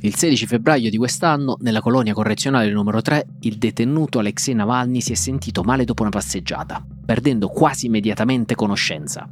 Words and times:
Il 0.00 0.14
16 0.14 0.46
febbraio 0.46 0.90
di 0.90 0.98
quest'anno, 0.98 1.56
nella 1.60 1.80
colonia 1.80 2.12
correzionale 2.12 2.70
numero 2.70 3.00
3, 3.00 3.26
il 3.40 3.56
detenuto 3.56 4.18
Alexei 4.18 4.54
Navalny 4.54 5.00
si 5.00 5.12
è 5.12 5.14
sentito 5.14 5.62
male 5.62 5.84
dopo 5.84 6.02
una 6.02 6.10
passeggiata, 6.10 6.84
perdendo 7.04 7.48
quasi 7.48 7.86
immediatamente 7.86 8.54
conoscenza. 8.54 9.28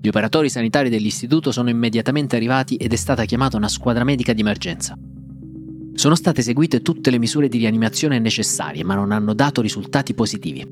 Gli 0.00 0.08
operatori 0.08 0.48
sanitari 0.48 0.90
dell'istituto 0.90 1.50
sono 1.50 1.70
immediatamente 1.70 2.36
arrivati 2.36 2.76
ed 2.76 2.92
è 2.92 2.96
stata 2.96 3.24
chiamata 3.24 3.56
una 3.56 3.68
squadra 3.68 4.04
medica 4.04 4.32
di 4.32 4.40
emergenza. 4.42 4.96
Sono 5.94 6.14
state 6.14 6.40
eseguite 6.40 6.80
tutte 6.80 7.10
le 7.10 7.18
misure 7.18 7.48
di 7.48 7.58
rianimazione 7.58 8.20
necessarie, 8.20 8.84
ma 8.84 8.94
non 8.94 9.10
hanno 9.10 9.34
dato 9.34 9.60
risultati 9.60 10.14
positivi. 10.14 10.66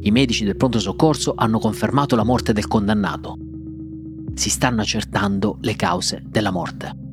I 0.00 0.10
medici 0.10 0.44
del 0.44 0.56
pronto 0.56 0.78
soccorso 0.78 1.32
hanno 1.34 1.58
confermato 1.58 2.14
la 2.14 2.24
morte 2.24 2.52
del 2.52 2.68
condannato. 2.68 3.38
Si 4.34 4.50
stanno 4.50 4.82
accertando 4.82 5.58
le 5.62 5.76
cause 5.76 6.22
della 6.26 6.50
morte. 6.50 7.05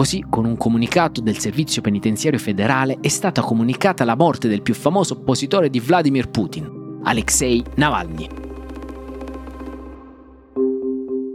Così, 0.00 0.24
con 0.30 0.46
un 0.46 0.56
comunicato 0.56 1.20
del 1.20 1.36
Servizio 1.36 1.82
Penitenziario 1.82 2.38
Federale, 2.38 2.96
è 3.02 3.08
stata 3.08 3.42
comunicata 3.42 4.02
la 4.06 4.16
morte 4.16 4.48
del 4.48 4.62
più 4.62 4.72
famoso 4.72 5.12
oppositore 5.12 5.68
di 5.68 5.78
Vladimir 5.78 6.30
Putin, 6.30 7.00
Alexei 7.02 7.62
Navalny. 7.74 8.26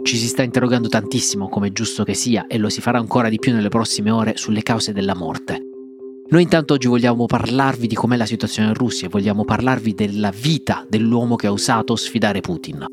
Ci 0.01 0.17
si 0.17 0.27
sta 0.27 0.41
interrogando 0.41 0.87
tantissimo, 0.87 1.47
come 1.47 1.67
è 1.67 1.71
giusto 1.71 2.03
che 2.03 2.15
sia, 2.15 2.47
e 2.47 2.57
lo 2.57 2.69
si 2.69 2.81
farà 2.81 2.97
ancora 2.97 3.29
di 3.29 3.37
più 3.37 3.53
nelle 3.53 3.69
prossime 3.69 4.09
ore, 4.09 4.35
sulle 4.35 4.63
cause 4.63 4.93
della 4.93 5.13
morte. 5.13 5.61
Noi 6.27 6.41
intanto 6.41 6.73
oggi 6.73 6.87
vogliamo 6.87 7.27
parlarvi 7.27 7.85
di 7.85 7.93
com'è 7.93 8.17
la 8.17 8.25
situazione 8.25 8.69
in 8.69 8.73
Russia 8.73 9.05
e 9.05 9.11
vogliamo 9.11 9.45
parlarvi 9.45 9.93
della 9.93 10.31
vita 10.31 10.83
dell'uomo 10.89 11.35
che 11.35 11.45
ha 11.45 11.51
usato 11.51 11.95
sfidare 11.95 12.41
Putin. 12.41 12.83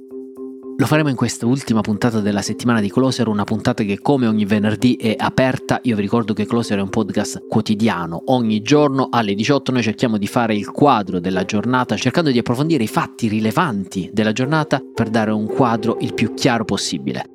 Lo 0.83 0.89
faremo 0.89 1.11
in 1.11 1.15
questa 1.15 1.47
ultima 1.47 1.81
puntata 1.81 2.19
della 2.19 2.43
settimana 2.43 2.81
di 2.81 2.91
Closer, 2.91 3.29
una 3.29 3.45
puntata 3.45 3.85
che 3.85 4.01
come 4.01 4.27
ogni 4.27 4.45
venerdì 4.45 4.97
è 4.97 5.15
aperta. 5.17 5.79
Io 5.85 5.95
vi 5.95 6.03
ricordo 6.03 6.33
che 6.33 6.45
Closer 6.45 6.79
è 6.79 6.83
un 6.83 6.89
podcast 6.89 7.47
quotidiano. 7.47 8.21
Ogni 8.27 8.63
giorno 8.63 9.07
alle 9.13 9.35
18 9.35 9.71
noi 9.71 9.83
cerchiamo 9.85 10.19
di 10.19 10.27
fare 10.27 10.57
il 10.57 10.73
quadro 10.73 11.21
della 11.21 11.45
giornata, 11.45 11.95
cercando 11.95 12.33
di 12.33 12.39
approfondire 12.39 12.83
i 12.83 12.89
fatti 12.89 13.29
rilevanti 13.29 14.11
della 14.13 14.33
giornata 14.33 14.83
per 14.93 15.09
dare 15.09 15.31
un 15.31 15.47
quadro 15.47 15.99
il 16.01 16.15
più 16.15 16.35
chiaro 16.35 16.65
possibile. 16.65 17.27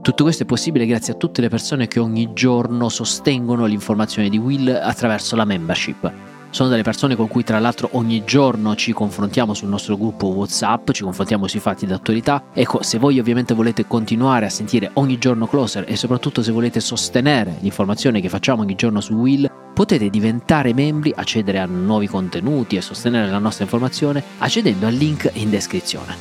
Tutto 0.00 0.22
questo 0.22 0.44
è 0.44 0.46
possibile 0.46 0.86
grazie 0.86 1.12
a 1.12 1.16
tutte 1.16 1.42
le 1.42 1.50
persone 1.50 1.88
che 1.88 2.00
ogni 2.00 2.30
giorno 2.32 2.88
sostengono 2.88 3.66
l'informazione 3.66 4.30
di 4.30 4.38
Will 4.38 4.66
attraverso 4.82 5.36
la 5.36 5.44
membership. 5.44 6.39
Sono 6.50 6.68
delle 6.68 6.82
persone 6.82 7.14
con 7.14 7.28
cui 7.28 7.44
tra 7.44 7.60
l'altro 7.60 7.90
ogni 7.92 8.24
giorno 8.24 8.74
ci 8.74 8.92
confrontiamo 8.92 9.54
sul 9.54 9.68
nostro 9.68 9.96
gruppo 9.96 10.26
WhatsApp, 10.26 10.90
ci 10.90 11.04
confrontiamo 11.04 11.46
sui 11.46 11.60
fatti 11.60 11.86
d'attualità. 11.86 12.42
Ecco, 12.52 12.82
se 12.82 12.98
voi 12.98 13.20
ovviamente 13.20 13.54
volete 13.54 13.86
continuare 13.86 14.46
a 14.46 14.50
sentire 14.50 14.90
ogni 14.94 15.16
giorno 15.18 15.46
Closer 15.46 15.84
e 15.86 15.94
soprattutto 15.94 16.42
se 16.42 16.50
volete 16.50 16.80
sostenere 16.80 17.56
l'informazione 17.60 18.20
che 18.20 18.28
facciamo 18.28 18.62
ogni 18.62 18.74
giorno 18.74 19.00
su 19.00 19.14
Will, 19.14 19.48
potete 19.72 20.10
diventare 20.10 20.74
membri, 20.74 21.12
accedere 21.14 21.60
a 21.60 21.66
nuovi 21.66 22.08
contenuti 22.08 22.76
e 22.76 22.80
sostenere 22.80 23.30
la 23.30 23.38
nostra 23.38 23.64
informazione 23.64 24.22
accedendo 24.38 24.86
al 24.86 24.94
link 24.94 25.30
in 25.34 25.50
descrizione. 25.50 26.16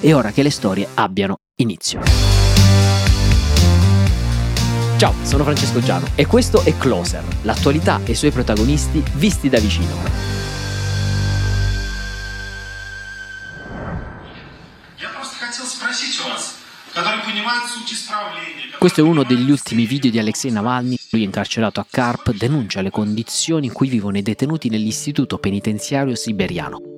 E 0.00 0.12
ora 0.12 0.32
che 0.32 0.42
le 0.42 0.50
storie 0.50 0.88
abbiano 0.94 1.36
inizio. 1.60 2.41
Ciao, 5.02 5.14
sono 5.24 5.42
Francesco 5.42 5.80
Giano 5.80 6.06
e 6.14 6.26
questo 6.26 6.62
è 6.62 6.78
Closer, 6.78 7.24
l'attualità 7.42 8.00
e 8.04 8.12
i 8.12 8.14
suoi 8.14 8.30
protagonisti 8.30 9.02
visti 9.14 9.48
da 9.48 9.58
vicino. 9.58 9.96
Questo 18.78 19.00
è 19.00 19.02
uno 19.02 19.24
degli 19.24 19.50
ultimi 19.50 19.86
video 19.86 20.08
di 20.08 20.20
Alexei 20.20 20.52
Navalny. 20.52 20.96
Lui, 21.10 21.24
incarcerato 21.24 21.80
a 21.80 21.86
Karp, 21.90 22.32
denuncia 22.32 22.80
le 22.80 22.90
condizioni 22.90 23.66
in 23.66 23.72
cui 23.72 23.88
vivono 23.88 24.18
i 24.18 24.22
detenuti 24.22 24.68
nell'istituto 24.68 25.38
penitenziario 25.38 26.14
siberiano. 26.14 26.91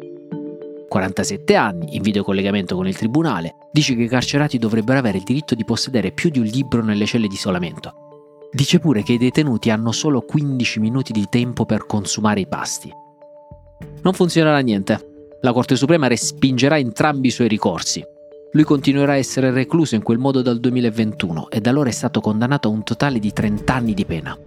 47 0.95 1.57
anni, 1.57 1.97
in 1.97 2.03
videocollegamento 2.03 2.77
con 2.77 2.87
il 2.87 2.97
tribunale, 2.97 3.57
dice 3.73 3.97
che 3.97 4.03
i 4.03 4.09
carcerati 4.09 4.59
dovrebbero 4.59 5.01
avere 5.01 5.19
il 5.19 5.25
diritto 5.25 5.57
di 5.57 5.65
possedere 5.65 6.13
più 6.13 6.31
di 6.31 6.39
un 6.39 6.45
libro 6.45 6.85
nelle 6.85 7.05
celle 7.05 7.27
di 7.27 7.35
isolamento. 7.35 8.49
Dice 8.53 8.79
pure 8.79 9.03
che 9.03 9.15
i 9.15 9.19
detenuti 9.19 9.71
hanno 9.71 9.91
solo 9.91 10.21
15 10.21 10.79
minuti 10.79 11.11
di 11.11 11.27
tempo 11.29 11.67
per 11.67 11.87
consumare 11.87 12.39
i 12.39 12.47
pasti. 12.47 12.93
Non 14.03 14.13
funzionerà 14.13 14.61
niente. 14.61 15.37
La 15.41 15.53
Corte 15.53 15.75
Suprema 15.75 16.07
respingerà 16.07 16.79
entrambi 16.79 17.27
i 17.27 17.33
suoi 17.33 17.49
ricorsi. 17.49 18.01
Lui 18.53 18.63
continuerà 18.63 19.15
a 19.15 19.17
essere 19.17 19.51
recluso 19.51 19.97
in 19.97 20.03
quel 20.05 20.19
modo 20.19 20.43
dal 20.43 20.61
2021 20.61 21.51
e 21.51 21.61
da 21.61 21.71
allora 21.71 21.89
è 21.89 21.93
stato 21.93 22.21
condannato 22.21 22.69
a 22.69 22.71
un 22.71 22.85
totale 22.85 23.19
di 23.19 23.33
30 23.33 23.75
anni 23.75 23.95
di 23.95 24.05
pena. 24.05 24.39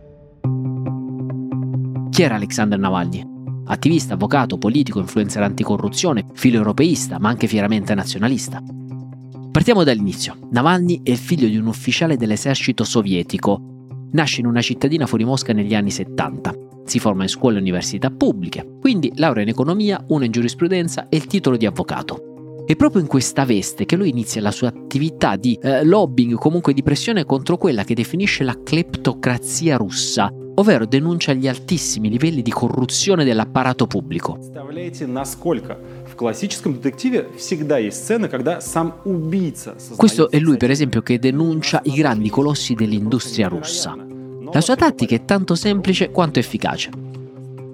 Chi 2.09 2.21
era 2.21 2.35
Alexander 2.35 2.79
Navalny? 2.79 3.35
Attivista, 3.67 4.15
avvocato, 4.15 4.57
politico, 4.57 4.99
influencer 4.99 5.43
anticorruzione, 5.43 6.25
filo 6.33 6.57
europeista, 6.57 7.19
ma 7.19 7.29
anche 7.29 7.47
fieramente 7.47 7.93
nazionalista. 7.95 8.61
Partiamo 9.51 9.83
dall'inizio. 9.83 10.37
Navalny 10.51 11.01
è 11.03 11.13
figlio 11.13 11.47
di 11.47 11.57
un 11.57 11.67
ufficiale 11.67 12.15
dell'esercito 12.15 12.83
sovietico. 12.83 13.59
Nasce 14.11 14.41
in 14.41 14.45
una 14.45 14.61
cittadina 14.61 15.07
fuori 15.07 15.25
Mosca 15.25 15.51
negli 15.53 15.73
anni 15.73 15.89
70. 15.89 16.53
Si 16.85 16.99
forma 16.99 17.23
in 17.23 17.29
scuole 17.29 17.57
e 17.57 17.61
università 17.61 18.09
pubbliche, 18.09 18.77
quindi 18.79 19.11
laurea 19.15 19.43
in 19.43 19.49
economia, 19.49 20.03
una 20.09 20.25
in 20.25 20.31
giurisprudenza 20.31 21.09
e 21.09 21.17
il 21.17 21.25
titolo 21.25 21.57
di 21.57 21.65
avvocato. 21.65 22.63
È 22.67 22.75
proprio 22.75 23.01
in 23.01 23.07
questa 23.07 23.45
veste 23.45 23.85
che 23.85 23.95
lui 23.95 24.09
inizia 24.09 24.41
la 24.41 24.51
sua 24.51 24.67
attività 24.67 25.37
di 25.37 25.57
eh, 25.61 25.83
lobbying, 25.83 26.35
comunque 26.35 26.73
di 26.73 26.83
pressione 26.83 27.25
contro 27.25 27.57
quella 27.57 27.83
che 27.83 27.95
definisce 27.95 28.43
la 28.43 28.57
cleptocrazia 28.61 29.77
russa, 29.77 30.31
ovvero 30.59 30.85
denuncia 30.85 31.33
gli 31.33 31.47
altissimi 31.47 32.09
livelli 32.09 32.41
di 32.41 32.51
corruzione 32.51 33.23
dell'apparato 33.23 33.87
pubblico. 33.87 34.39
Questo 39.95 40.31
è 40.31 40.39
lui, 40.39 40.57
per 40.57 40.71
esempio, 40.71 41.01
che 41.01 41.19
denuncia 41.19 41.81
i 41.83 41.93
grandi 41.93 42.29
colossi 42.29 42.73
dell'industria 42.73 43.47
russa. 43.47 43.95
La 44.51 44.61
sua 44.61 44.75
tattica 44.75 45.15
è 45.15 45.25
tanto 45.25 45.55
semplice 45.55 46.09
quanto 46.09 46.39
efficace. 46.39 46.89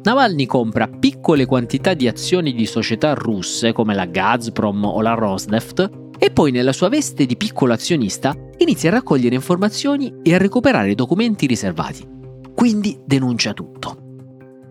Navalny 0.03 0.45
compra 0.45 0.87
piccole 0.87 1.45
quantità 1.45 1.93
di 1.93 2.09
azioni 2.09 2.53
di 2.53 2.65
società 2.65 3.13
russe 3.13 3.71
come 3.71 3.95
la 3.95 4.05
Gazprom 4.05 4.83
o 4.83 5.01
la 5.01 5.13
Rosneft 5.13 5.89
e 6.17 6.31
poi 6.31 6.51
nella 6.51 6.73
sua 6.73 6.89
veste 6.89 7.25
di 7.25 7.37
piccolo 7.37 7.71
azionista 7.71 8.35
inizia 8.57 8.89
a 8.89 8.93
raccogliere 8.93 9.35
informazioni 9.35 10.13
e 10.21 10.33
a 10.33 10.37
recuperare 10.37 10.93
documenti 10.95 11.45
riservati 11.45 12.13
quindi 12.53 12.99
denuncia 13.05 13.53
tutto. 13.53 13.97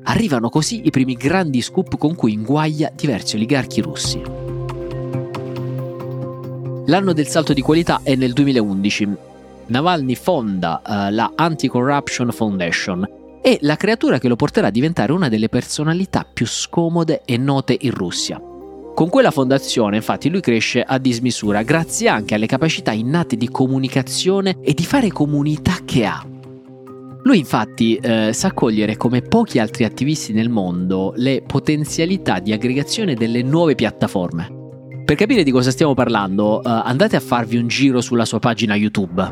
Arrivano 0.04 0.48
così 0.48 0.82
i 0.84 0.90
primi 0.90 1.14
grandi 1.14 1.60
scoop 1.60 1.96
con 1.96 2.14
cui 2.14 2.32
inguaglia 2.32 2.90
diversi 2.94 3.36
oligarchi 3.36 3.80
russi. 3.80 4.20
L'anno 6.86 7.12
del 7.12 7.28
salto 7.28 7.52
di 7.52 7.60
qualità 7.60 8.00
è 8.02 8.16
nel 8.16 8.32
2011. 8.32 9.08
Navalny 9.66 10.16
fonda 10.16 10.82
uh, 10.84 11.12
la 11.12 11.32
Anti-Corruption 11.34 12.32
Foundation 12.32 13.08
e 13.40 13.58
la 13.62 13.76
creatura 13.76 14.18
che 14.18 14.28
lo 14.28 14.36
porterà 14.36 14.66
a 14.68 14.70
diventare 14.70 15.12
una 15.12 15.28
delle 15.28 15.48
personalità 15.48 16.26
più 16.30 16.46
scomode 16.46 17.22
e 17.24 17.36
note 17.36 17.76
in 17.80 17.92
Russia. 17.92 18.40
Con 18.94 19.08
quella 19.08 19.30
fondazione 19.30 19.96
infatti 19.96 20.28
lui 20.28 20.40
cresce 20.40 20.82
a 20.82 20.98
dismisura 20.98 21.62
grazie 21.62 22.08
anche 22.08 22.34
alle 22.34 22.46
capacità 22.46 22.92
innate 22.92 23.36
di 23.36 23.48
comunicazione 23.48 24.58
e 24.60 24.74
di 24.74 24.84
fare 24.84 25.08
comunità 25.08 25.78
che 25.84 26.04
ha. 26.04 26.31
Lui 27.24 27.38
infatti 27.38 27.96
eh, 27.96 28.32
sa 28.32 28.52
cogliere 28.52 28.96
come 28.96 29.22
pochi 29.22 29.60
altri 29.60 29.84
attivisti 29.84 30.32
nel 30.32 30.48
mondo 30.48 31.12
le 31.16 31.42
potenzialità 31.46 32.40
di 32.40 32.52
aggregazione 32.52 33.14
delle 33.14 33.42
nuove 33.42 33.76
piattaforme. 33.76 34.60
Per 35.04 35.16
capire 35.16 35.44
di 35.44 35.52
cosa 35.52 35.70
stiamo 35.70 35.94
parlando, 35.94 36.62
eh, 36.62 36.68
andate 36.68 37.14
a 37.14 37.20
farvi 37.20 37.56
un 37.56 37.68
giro 37.68 38.00
sulla 38.00 38.24
sua 38.24 38.40
pagina 38.40 38.74
YouTube. 38.74 39.22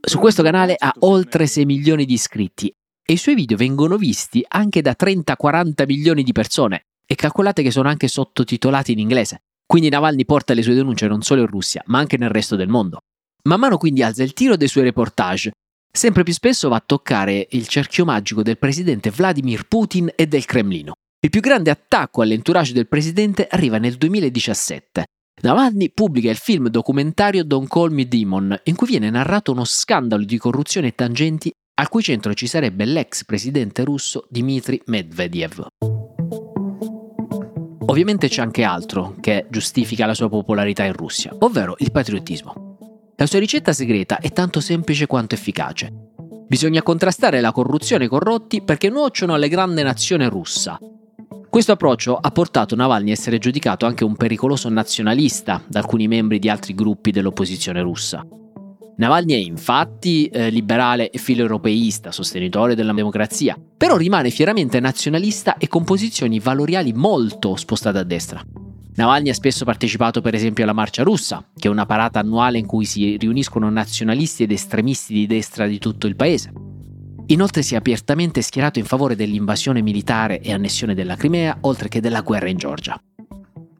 Su 0.00 0.18
questo 0.18 0.42
canale 0.42 0.74
ha 0.76 0.92
oltre 1.00 1.46
6 1.46 1.64
milioni 1.64 2.04
di 2.04 2.14
iscritti 2.14 2.74
e 3.04 3.12
i 3.12 3.16
suoi 3.16 3.36
video 3.36 3.56
vengono 3.56 3.96
visti 3.98 4.44
anche 4.48 4.82
da 4.82 4.96
30-40 4.98 5.84
milioni 5.86 6.24
di 6.24 6.32
persone 6.32 6.86
e 7.06 7.14
calcolate 7.14 7.62
che 7.62 7.70
sono 7.70 7.88
anche 7.88 8.08
sottotitolati 8.08 8.92
in 8.92 8.98
inglese. 8.98 9.42
Quindi 9.70 9.88
Navalny 9.88 10.24
porta 10.24 10.52
le 10.52 10.62
sue 10.62 10.74
denunce 10.74 11.06
non 11.06 11.22
solo 11.22 11.42
in 11.42 11.46
Russia, 11.46 11.80
ma 11.86 12.00
anche 12.00 12.16
nel 12.16 12.30
resto 12.30 12.56
del 12.56 12.66
mondo. 12.66 13.02
Man 13.44 13.60
mano 13.60 13.78
quindi 13.78 14.02
alza 14.02 14.24
il 14.24 14.32
tiro 14.32 14.56
dei 14.56 14.66
suoi 14.66 14.82
reportage. 14.82 15.52
Sempre 15.88 16.24
più 16.24 16.32
spesso 16.32 16.68
va 16.68 16.74
a 16.74 16.82
toccare 16.84 17.46
il 17.52 17.68
cerchio 17.68 18.04
magico 18.04 18.42
del 18.42 18.58
presidente 18.58 19.10
Vladimir 19.10 19.68
Putin 19.68 20.10
e 20.16 20.26
del 20.26 20.44
Cremlino. 20.44 20.94
Il 21.20 21.30
più 21.30 21.40
grande 21.40 21.70
attacco 21.70 22.20
all'entourage 22.20 22.72
del 22.72 22.88
presidente 22.88 23.46
arriva 23.48 23.78
nel 23.78 23.94
2017. 23.94 25.04
Navalny 25.42 25.90
pubblica 25.90 26.30
il 26.30 26.36
film 26.36 26.66
documentario 26.66 27.44
Don't 27.44 27.68
Call 27.68 27.92
Me 27.92 28.08
Demon, 28.08 28.60
in 28.64 28.74
cui 28.74 28.88
viene 28.88 29.08
narrato 29.08 29.52
uno 29.52 29.64
scandalo 29.64 30.24
di 30.24 30.36
corruzione 30.36 30.88
e 30.88 30.94
tangenti 30.96 31.48
al 31.74 31.88
cui 31.88 32.02
centro 32.02 32.34
ci 32.34 32.48
sarebbe 32.48 32.84
l'ex 32.86 33.24
presidente 33.24 33.84
russo 33.84 34.26
Dmitry 34.28 34.82
Medvedev. 34.86 35.68
Ovviamente 37.90 38.28
c'è 38.28 38.40
anche 38.40 38.62
altro 38.62 39.16
che 39.20 39.46
giustifica 39.50 40.06
la 40.06 40.14
sua 40.14 40.28
popolarità 40.28 40.84
in 40.84 40.92
Russia, 40.92 41.34
ovvero 41.40 41.74
il 41.78 41.90
patriottismo. 41.90 42.76
La 43.16 43.26
sua 43.26 43.40
ricetta 43.40 43.72
segreta 43.72 44.18
è 44.18 44.30
tanto 44.30 44.60
semplice 44.60 45.08
quanto 45.08 45.34
efficace. 45.34 45.92
Bisogna 46.46 46.84
contrastare 46.84 47.40
la 47.40 47.50
corruzione 47.50 48.04
e 48.04 48.06
i 48.06 48.08
corrotti 48.08 48.62
perché 48.62 48.90
nuociono 48.90 49.34
alla 49.34 49.48
grande 49.48 49.82
nazione 49.82 50.28
russa. 50.28 50.78
Questo 51.48 51.72
approccio 51.72 52.16
ha 52.16 52.30
portato 52.30 52.76
Navalny 52.76 53.10
a 53.10 53.12
essere 53.12 53.38
giudicato 53.38 53.86
anche 53.86 54.04
un 54.04 54.14
pericoloso 54.14 54.68
nazionalista 54.68 55.60
da 55.66 55.80
alcuni 55.80 56.06
membri 56.06 56.38
di 56.38 56.48
altri 56.48 56.76
gruppi 56.76 57.10
dell'opposizione 57.10 57.82
russa. 57.82 58.24
Navalny 59.00 59.32
è 59.32 59.38
infatti 59.38 60.26
eh, 60.26 60.50
liberale 60.50 61.08
e 61.08 61.16
filoeuropeista, 61.16 62.12
sostenitore 62.12 62.74
della 62.74 62.92
democrazia, 62.92 63.56
però 63.74 63.96
rimane 63.96 64.28
fieramente 64.28 64.78
nazionalista 64.78 65.56
e 65.56 65.68
con 65.68 65.84
posizioni 65.84 66.38
valoriali 66.38 66.92
molto 66.92 67.56
spostate 67.56 67.96
a 67.96 68.02
destra. 68.02 68.44
Navalny 68.96 69.30
ha 69.30 69.34
spesso 69.34 69.64
partecipato 69.64 70.20
per 70.20 70.34
esempio 70.34 70.64
alla 70.64 70.74
Marcia 70.74 71.02
russa, 71.02 71.42
che 71.56 71.68
è 71.68 71.70
una 71.70 71.86
parata 71.86 72.18
annuale 72.18 72.58
in 72.58 72.66
cui 72.66 72.84
si 72.84 73.16
riuniscono 73.16 73.70
nazionalisti 73.70 74.42
ed 74.42 74.52
estremisti 74.52 75.14
di 75.14 75.26
destra 75.26 75.66
di 75.66 75.78
tutto 75.78 76.06
il 76.06 76.14
paese. 76.14 76.52
Inoltre 77.28 77.62
si 77.62 77.72
è 77.72 77.78
apertamente 77.78 78.42
schierato 78.42 78.80
in 78.80 78.84
favore 78.84 79.16
dell'invasione 79.16 79.80
militare 79.80 80.42
e 80.42 80.52
annessione 80.52 80.94
della 80.94 81.16
Crimea, 81.16 81.56
oltre 81.62 81.88
che 81.88 82.02
della 82.02 82.20
guerra 82.20 82.50
in 82.50 82.58
Georgia. 82.58 83.00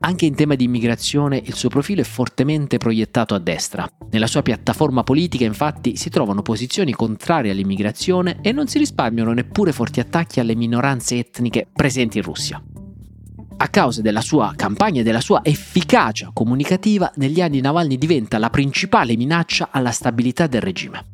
Anche 0.02 0.25
in 0.25 0.35
tema 0.35 0.55
di 0.55 0.64
immigrazione 0.64 1.43
il 1.44 1.55
suo 1.55 1.69
profilo 1.69 2.00
è 2.00 2.05
fortemente 2.05 2.79
proiettato 2.79 3.35
a 3.35 3.38
destra. 3.38 3.87
Nella 4.11 4.26
sua 4.26 4.41
piattaforma 4.41 5.02
politica 5.02 5.44
infatti 5.44 5.97
si 5.97 6.08
trovano 6.08 6.41
posizioni 6.41 6.93
contrarie 6.93 7.50
all'immigrazione 7.50 8.38
e 8.41 8.52
non 8.52 8.67
si 8.67 8.79
risparmiano 8.79 9.35
neppure 9.35 9.73
forti 9.73 10.00
attacchi 10.00 10.41
alle 10.41 10.55
minoranze 10.55 11.19
etniche 11.19 11.67
presenti 11.70 12.17
in 12.17 12.25
Russia. 12.25 12.62
A 13.58 13.69
causa 13.69 14.00
della 14.00 14.23
sua 14.23 14.55
campagna 14.56 15.02
e 15.02 15.05
della 15.05 15.20
sua 15.20 15.41
efficacia 15.44 16.31
comunicativa, 16.32 17.12
negli 17.17 17.43
anni 17.43 17.61
Navalny 17.61 17.99
diventa 17.99 18.38
la 18.38 18.49
principale 18.49 19.14
minaccia 19.17 19.69
alla 19.70 19.91
stabilità 19.91 20.47
del 20.47 20.62
regime. 20.62 21.05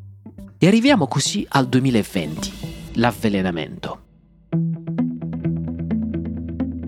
E 0.57 0.65
arriviamo 0.65 1.07
così 1.07 1.45
al 1.49 1.67
2020, 1.67 2.51
l'avvelenamento. 2.93 4.06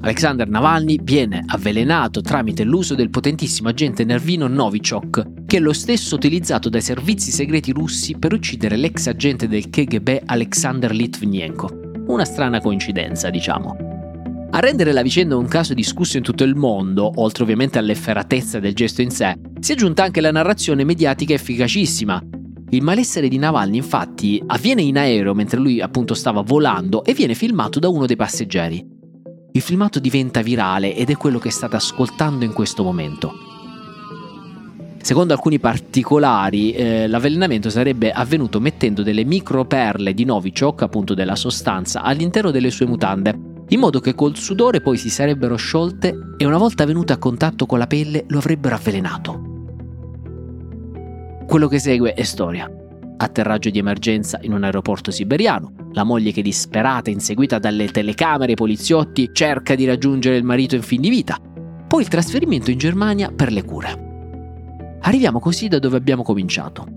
Alexander 0.09 0.49
Navalny 0.49 0.97
viene 1.03 1.43
avvelenato 1.45 2.21
tramite 2.21 2.63
l'uso 2.63 2.95
del 2.95 3.11
potentissimo 3.11 3.69
agente 3.69 4.03
nervino 4.03 4.47
Novichok, 4.47 5.45
che 5.45 5.57
è 5.57 5.59
lo 5.59 5.71
stesso 5.71 6.15
utilizzato 6.15 6.67
dai 6.67 6.81
servizi 6.81 7.29
segreti 7.29 7.71
russi 7.71 8.17
per 8.17 8.33
uccidere 8.33 8.75
l'ex 8.75 9.05
agente 9.05 9.47
del 9.47 9.69
KGB 9.69 10.21
Alexander 10.25 10.91
Litvinenko. 10.91 11.91
Una 12.07 12.25
strana 12.25 12.59
coincidenza, 12.59 13.29
diciamo. 13.29 13.77
A 14.49 14.59
rendere 14.59 14.93
la 14.93 15.03
vicenda 15.03 15.37
un 15.37 15.47
caso 15.47 15.75
discusso 15.75 16.17
in 16.17 16.23
tutto 16.23 16.43
il 16.43 16.55
mondo, 16.55 17.11
oltre 17.17 17.43
ovviamente 17.43 17.77
all'efferatezza 17.77 18.59
del 18.59 18.73
gesto 18.73 19.03
in 19.03 19.11
sé, 19.11 19.37
si 19.59 19.73
è 19.73 19.75
aggiunta 19.75 20.01
anche 20.01 20.21
la 20.21 20.31
narrazione 20.31 20.83
mediatica 20.83 21.35
efficacissima. 21.35 22.19
Il 22.71 22.81
malessere 22.81 23.27
di 23.27 23.37
Navalny 23.37 23.77
infatti 23.77 24.41
avviene 24.43 24.81
in 24.81 24.97
aereo 24.97 25.35
mentre 25.35 25.59
lui 25.59 25.79
appunto 25.79 26.15
stava 26.15 26.41
volando 26.41 27.03
e 27.03 27.13
viene 27.13 27.35
filmato 27.35 27.77
da 27.77 27.89
uno 27.89 28.07
dei 28.07 28.15
passeggeri. 28.15 28.97
Il 29.59 29.65
filmato 29.65 29.99
diventa 29.99 30.41
virale 30.41 30.95
ed 30.95 31.09
è 31.09 31.17
quello 31.17 31.37
che 31.37 31.51
state 31.51 31.75
ascoltando 31.75 32.45
in 32.45 32.53
questo 32.53 32.81
momento. 32.81 33.33
Secondo 35.01 35.33
alcuni 35.33 35.59
particolari, 35.59 36.71
eh, 36.71 37.07
l'avvelenamento 37.07 37.69
sarebbe 37.69 38.09
avvenuto 38.09 38.61
mettendo 38.61 39.03
delle 39.03 39.25
microperle 39.25 40.13
di 40.13 40.23
Novichok, 40.23 40.83
appunto 40.83 41.13
della 41.13 41.35
sostanza, 41.35 42.03
all'interno 42.03 42.51
delle 42.51 42.71
sue 42.71 42.85
mutande, 42.85 43.37
in 43.67 43.81
modo 43.81 43.99
che 43.99 44.15
col 44.15 44.37
sudore 44.37 44.79
poi 44.79 44.95
si 44.95 45.09
sarebbero 45.09 45.57
sciolte 45.57 46.35
e 46.37 46.45
una 46.45 46.57
volta 46.57 46.85
venuto 46.85 47.11
a 47.11 47.17
contatto 47.17 47.65
con 47.65 47.79
la 47.79 47.87
pelle 47.87 48.23
lo 48.29 48.37
avrebbero 48.37 48.75
avvelenato. 48.75 49.41
Quello 51.45 51.67
che 51.67 51.79
segue 51.79 52.13
è 52.13 52.23
storia. 52.23 52.78
Atterraggio 53.21 53.69
di 53.69 53.79
emergenza 53.79 54.39
in 54.43 54.53
un 54.53 54.63
aeroporto 54.63 55.11
siberiano, 55.11 55.73
la 55.91 56.05
moglie 56.05 56.31
che 56.31 56.41
disperata, 56.41 57.09
inseguita 57.09 57.59
dalle 57.59 57.89
telecamere 57.89 58.53
e 58.53 58.55
poliziotti, 58.55 59.31
cerca 59.33 59.75
di 59.75 59.85
raggiungere 59.85 60.37
il 60.37 60.45
marito 60.45 60.75
in 60.75 60.81
fin 60.81 61.01
di 61.01 61.09
vita. 61.09 61.37
Poi 61.85 62.01
il 62.01 62.07
trasferimento 62.07 62.71
in 62.71 62.77
Germania 62.77 63.29
per 63.29 63.51
le 63.51 63.63
cure. 63.65 64.97
Arriviamo 65.01 65.39
così 65.39 65.67
da 65.67 65.79
dove 65.79 65.97
abbiamo 65.97 66.23
cominciato. 66.23 66.87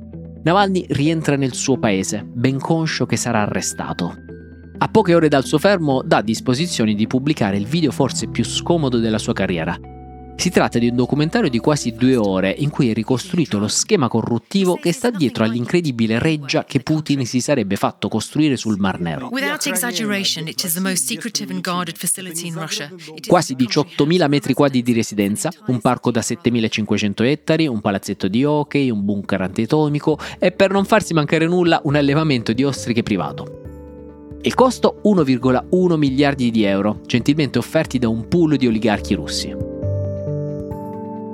Navalny 0.44 0.86
rientra 0.90 1.34
nel 1.34 1.54
suo 1.54 1.78
paese, 1.78 2.24
ben 2.24 2.60
conscio 2.60 3.04
che 3.04 3.16
sarà 3.16 3.42
arrestato. 3.42 4.14
A 4.78 4.88
poche 4.88 5.14
ore 5.16 5.28
dal 5.28 5.44
suo 5.44 5.58
fermo 5.58 6.02
dà 6.04 6.22
disposizione 6.22 6.94
di 6.94 7.08
pubblicare 7.08 7.56
il 7.56 7.66
video 7.66 7.90
forse 7.90 8.28
più 8.28 8.44
scomodo 8.44 8.98
della 8.98 9.18
sua 9.18 9.32
carriera, 9.32 9.76
si 10.42 10.50
tratta 10.50 10.80
di 10.80 10.88
un 10.88 10.96
documentario 10.96 11.48
di 11.48 11.60
quasi 11.60 11.92
due 11.92 12.16
ore 12.16 12.50
in 12.50 12.68
cui 12.68 12.90
è 12.90 12.92
ricostruito 12.92 13.60
lo 13.60 13.68
schema 13.68 14.08
corruttivo 14.08 14.74
che 14.74 14.90
sta 14.90 15.08
dietro 15.08 15.44
all'incredibile 15.44 16.18
reggia 16.18 16.64
che 16.64 16.80
Putin 16.80 17.24
si 17.24 17.40
sarebbe 17.40 17.76
fatto 17.76 18.08
costruire 18.08 18.56
sul 18.56 18.76
Mar 18.80 18.98
Nero. 18.98 19.28
Quasi 23.28 23.54
18.000 23.54 24.28
metri 24.28 24.52
quadri 24.52 24.82
di 24.82 24.92
residenza, 24.92 25.48
un 25.66 25.80
parco 25.80 26.10
da 26.10 26.18
7.500 26.18 27.24
ettari, 27.24 27.68
un 27.68 27.80
palazzetto 27.80 28.26
di 28.26 28.44
hockey, 28.44 28.90
un 28.90 29.04
bunker 29.04 29.42
antitomico 29.42 30.18
e 30.40 30.50
per 30.50 30.72
non 30.72 30.84
farsi 30.84 31.14
mancare 31.14 31.46
nulla 31.46 31.80
un 31.84 31.94
allevamento 31.94 32.52
di 32.52 32.64
ostriche 32.64 33.04
privato. 33.04 33.60
Il 34.40 34.54
costo 34.54 35.00
1,1 35.04 35.96
miliardi 35.96 36.50
di 36.50 36.64
euro, 36.64 37.00
gentilmente 37.06 37.58
offerti 37.58 38.00
da 38.00 38.08
un 38.08 38.26
pool 38.26 38.56
di 38.56 38.66
oligarchi 38.66 39.14
russi. 39.14 39.71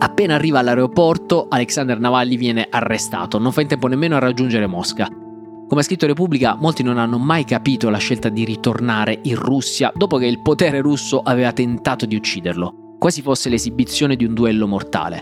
Appena 0.00 0.36
arriva 0.36 0.60
all'aeroporto, 0.60 1.48
Alexander 1.48 1.98
Navalny 1.98 2.36
viene 2.36 2.68
arrestato, 2.70 3.38
non 3.38 3.50
fa 3.50 3.62
in 3.62 3.66
tempo 3.66 3.88
nemmeno 3.88 4.14
a 4.14 4.20
raggiungere 4.20 4.68
Mosca. 4.68 5.08
Come 5.08 5.80
ha 5.80 5.82
scritto 5.82 6.06
Repubblica, 6.06 6.54
molti 6.54 6.84
non 6.84 6.98
hanno 6.98 7.18
mai 7.18 7.44
capito 7.44 7.90
la 7.90 7.98
scelta 7.98 8.28
di 8.28 8.44
ritornare 8.44 9.18
in 9.22 9.34
Russia 9.34 9.92
dopo 9.92 10.16
che 10.16 10.26
il 10.26 10.40
potere 10.40 10.80
russo 10.80 11.20
aveva 11.20 11.52
tentato 11.52 12.06
di 12.06 12.14
ucciderlo, 12.14 12.94
quasi 12.96 13.22
fosse 13.22 13.48
l'esibizione 13.48 14.14
di 14.14 14.24
un 14.24 14.34
duello 14.34 14.68
mortale. 14.68 15.20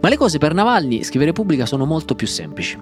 Ma 0.00 0.08
le 0.08 0.16
cose 0.16 0.38
per 0.38 0.54
Navalny, 0.54 1.02
scrive 1.02 1.26
Repubblica, 1.26 1.66
sono 1.66 1.84
molto 1.84 2.14
più 2.14 2.26
semplici. 2.26 2.78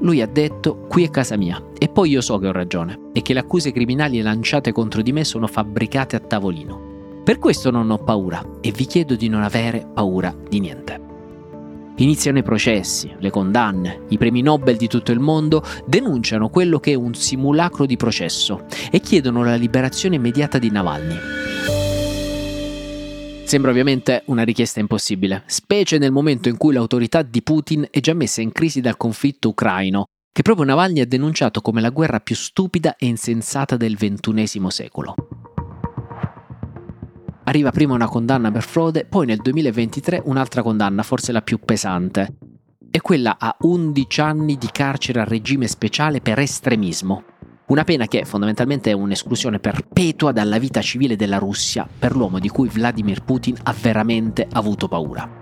Lui 0.00 0.20
ha 0.20 0.26
detto 0.26 0.84
qui 0.88 1.04
è 1.04 1.10
casa 1.10 1.36
mia 1.36 1.62
e 1.78 1.88
poi 1.88 2.10
io 2.10 2.20
so 2.20 2.38
che 2.38 2.48
ho 2.48 2.52
ragione 2.52 3.10
e 3.12 3.22
che 3.22 3.34
le 3.34 3.40
accuse 3.40 3.70
criminali 3.70 4.20
lanciate 4.20 4.72
contro 4.72 5.00
di 5.00 5.12
me 5.12 5.22
sono 5.22 5.46
fabbricate 5.46 6.16
a 6.16 6.20
tavolino. 6.20 6.91
Per 7.24 7.38
questo 7.38 7.70
non 7.70 7.88
ho 7.90 7.98
paura 7.98 8.44
e 8.60 8.72
vi 8.72 8.84
chiedo 8.84 9.14
di 9.14 9.28
non 9.28 9.44
avere 9.44 9.86
paura 9.94 10.34
di 10.48 10.58
niente. 10.58 11.00
Iniziano 11.96 12.38
i 12.38 12.42
processi, 12.42 13.14
le 13.16 13.30
condanne, 13.30 14.06
i 14.08 14.18
premi 14.18 14.42
Nobel 14.42 14.76
di 14.76 14.88
tutto 14.88 15.12
il 15.12 15.20
mondo 15.20 15.62
denunciano 15.86 16.48
quello 16.48 16.80
che 16.80 16.92
è 16.92 16.96
un 16.96 17.14
simulacro 17.14 17.86
di 17.86 17.96
processo 17.96 18.64
e 18.90 18.98
chiedono 18.98 19.44
la 19.44 19.54
liberazione 19.54 20.16
immediata 20.16 20.58
di 20.58 20.70
Navalny. 20.70 21.16
Sembra 23.44 23.70
ovviamente 23.70 24.22
una 24.26 24.42
richiesta 24.42 24.80
impossibile, 24.80 25.44
specie 25.46 25.98
nel 25.98 26.10
momento 26.10 26.48
in 26.48 26.56
cui 26.56 26.72
l'autorità 26.72 27.22
di 27.22 27.42
Putin 27.42 27.86
è 27.88 28.00
già 28.00 28.14
messa 28.14 28.40
in 28.40 28.50
crisi 28.50 28.80
dal 28.80 28.96
conflitto 28.96 29.50
ucraino, 29.50 30.06
che 30.32 30.42
proprio 30.42 30.64
Navalny 30.64 30.98
ha 30.98 31.06
denunciato 31.06 31.60
come 31.60 31.80
la 31.80 31.90
guerra 31.90 32.18
più 32.18 32.34
stupida 32.34 32.96
e 32.96 33.06
insensata 33.06 33.76
del 33.76 33.96
XXI 33.96 34.64
secolo. 34.70 35.14
Arriva 37.44 37.72
prima 37.72 37.94
una 37.94 38.08
condanna 38.08 38.52
per 38.52 38.62
frode, 38.62 39.04
poi 39.04 39.26
nel 39.26 39.38
2023 39.38 40.22
un'altra 40.26 40.62
condanna, 40.62 41.02
forse 41.02 41.32
la 41.32 41.42
più 41.42 41.58
pesante. 41.58 42.36
È 42.88 43.00
quella 43.00 43.36
a 43.38 43.56
11 43.58 44.20
anni 44.20 44.56
di 44.56 44.68
carcere 44.70 45.20
a 45.20 45.24
regime 45.24 45.66
speciale 45.66 46.20
per 46.20 46.38
estremismo. 46.38 47.24
Una 47.66 47.84
pena 47.84 48.06
che 48.06 48.24
fondamentalmente 48.24 48.90
è 48.90 48.94
un'esclusione 48.94 49.58
perpetua 49.58 50.30
dalla 50.30 50.58
vita 50.58 50.80
civile 50.82 51.16
della 51.16 51.38
Russia 51.38 51.88
per 51.98 52.14
l'uomo 52.14 52.38
di 52.38 52.48
cui 52.48 52.68
Vladimir 52.68 53.24
Putin 53.24 53.56
ha 53.62 53.74
veramente 53.80 54.46
avuto 54.52 54.88
paura. 54.88 55.40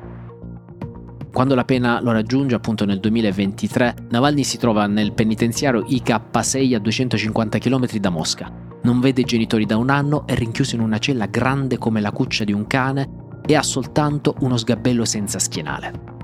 Quando 1.32 1.54
la 1.54 1.64
pena 1.64 2.00
lo 2.00 2.12
raggiunge, 2.12 2.54
appunto 2.54 2.84
nel 2.84 3.00
2023, 3.00 3.94
Navalny 4.10 4.42
si 4.42 4.58
trova 4.58 4.86
nel 4.86 5.12
penitenziario 5.12 5.82
IK6 5.82 6.74
a 6.74 6.78
250 6.78 7.58
km 7.58 7.86
da 7.98 8.10
Mosca. 8.10 8.69
Non 8.82 9.00
vede 9.00 9.20
i 9.20 9.24
genitori 9.24 9.66
da 9.66 9.76
un 9.76 9.90
anno, 9.90 10.26
è 10.26 10.34
rinchiuso 10.34 10.74
in 10.74 10.80
una 10.80 10.98
cella 10.98 11.26
grande 11.26 11.76
come 11.76 12.00
la 12.00 12.12
cuccia 12.12 12.44
di 12.44 12.52
un 12.52 12.66
cane 12.66 13.08
e 13.44 13.54
ha 13.54 13.62
soltanto 13.62 14.36
uno 14.40 14.56
sgabello 14.56 15.04
senza 15.04 15.38
schienale. 15.38 16.18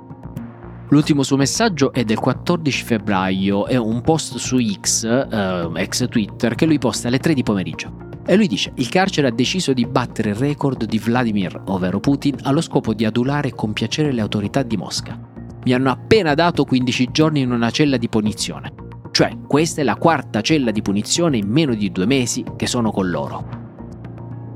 L'ultimo 0.88 1.24
suo 1.24 1.36
messaggio 1.36 1.92
è 1.92 2.04
del 2.04 2.18
14 2.18 2.84
febbraio, 2.84 3.66
è 3.66 3.76
un 3.76 4.00
post 4.02 4.36
su 4.36 4.58
X, 4.58 5.04
eh, 5.04 5.70
ex 5.74 6.08
Twitter, 6.08 6.54
che 6.54 6.64
lui 6.64 6.78
posta 6.78 7.08
alle 7.08 7.18
3 7.18 7.34
di 7.34 7.42
pomeriggio. 7.42 8.04
E 8.24 8.36
lui 8.36 8.46
dice: 8.46 8.72
Il 8.76 8.88
carcere 8.88 9.26
ha 9.26 9.32
deciso 9.32 9.72
di 9.72 9.84
battere 9.84 10.30
il 10.30 10.36
record 10.36 10.84
di 10.84 10.98
Vladimir, 10.98 11.60
ovvero 11.66 11.98
Putin, 11.98 12.36
allo 12.42 12.60
scopo 12.60 12.94
di 12.94 13.04
adulare 13.04 13.48
e 13.48 13.54
compiacere 13.54 14.12
le 14.12 14.20
autorità 14.20 14.62
di 14.62 14.76
Mosca. 14.76 15.18
Mi 15.64 15.72
hanno 15.72 15.90
appena 15.90 16.34
dato 16.34 16.64
15 16.64 17.08
giorni 17.10 17.40
in 17.40 17.50
una 17.50 17.70
cella 17.70 17.96
di 17.96 18.08
punizione. 18.08 18.85
Cioè, 19.16 19.34
questa 19.46 19.80
è 19.80 19.84
la 19.84 19.96
quarta 19.96 20.42
cella 20.42 20.70
di 20.70 20.82
punizione 20.82 21.38
in 21.38 21.48
meno 21.48 21.72
di 21.72 21.90
due 21.90 22.04
mesi 22.04 22.44
che 22.54 22.66
sono 22.66 22.90
con 22.90 23.08
loro. 23.08 23.48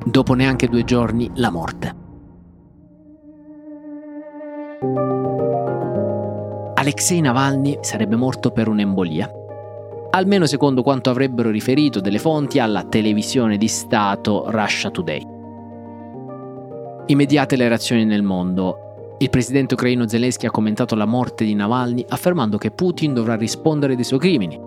Dopo 0.04 0.34
neanche 0.34 0.68
due 0.68 0.84
giorni, 0.84 1.30
la 1.36 1.50
morte. 1.50 1.96
Alexei 6.74 7.22
Navalny 7.22 7.78
sarebbe 7.80 8.16
morto 8.16 8.50
per 8.50 8.68
un'embolia, 8.68 9.30
almeno 10.10 10.44
secondo 10.44 10.82
quanto 10.82 11.08
avrebbero 11.08 11.48
riferito 11.48 12.00
delle 12.00 12.18
fonti 12.18 12.58
alla 12.58 12.84
televisione 12.84 13.56
di 13.56 13.66
Stato 13.66 14.50
Russia 14.50 14.90
Today. 14.90 15.26
Immediate 17.06 17.56
le 17.56 17.66
reazioni 17.66 18.04
nel 18.04 18.22
mondo. 18.22 18.89
Il 19.22 19.28
presidente 19.28 19.74
ucraino 19.74 20.08
Zelensky 20.08 20.46
ha 20.46 20.50
commentato 20.50 20.94
la 20.94 21.04
morte 21.04 21.44
di 21.44 21.54
Navalny 21.54 22.06
affermando 22.08 22.56
che 22.56 22.70
Putin 22.70 23.12
dovrà 23.12 23.36
rispondere 23.36 23.94
dei 23.94 24.02
suoi 24.02 24.18
crimini. 24.18 24.58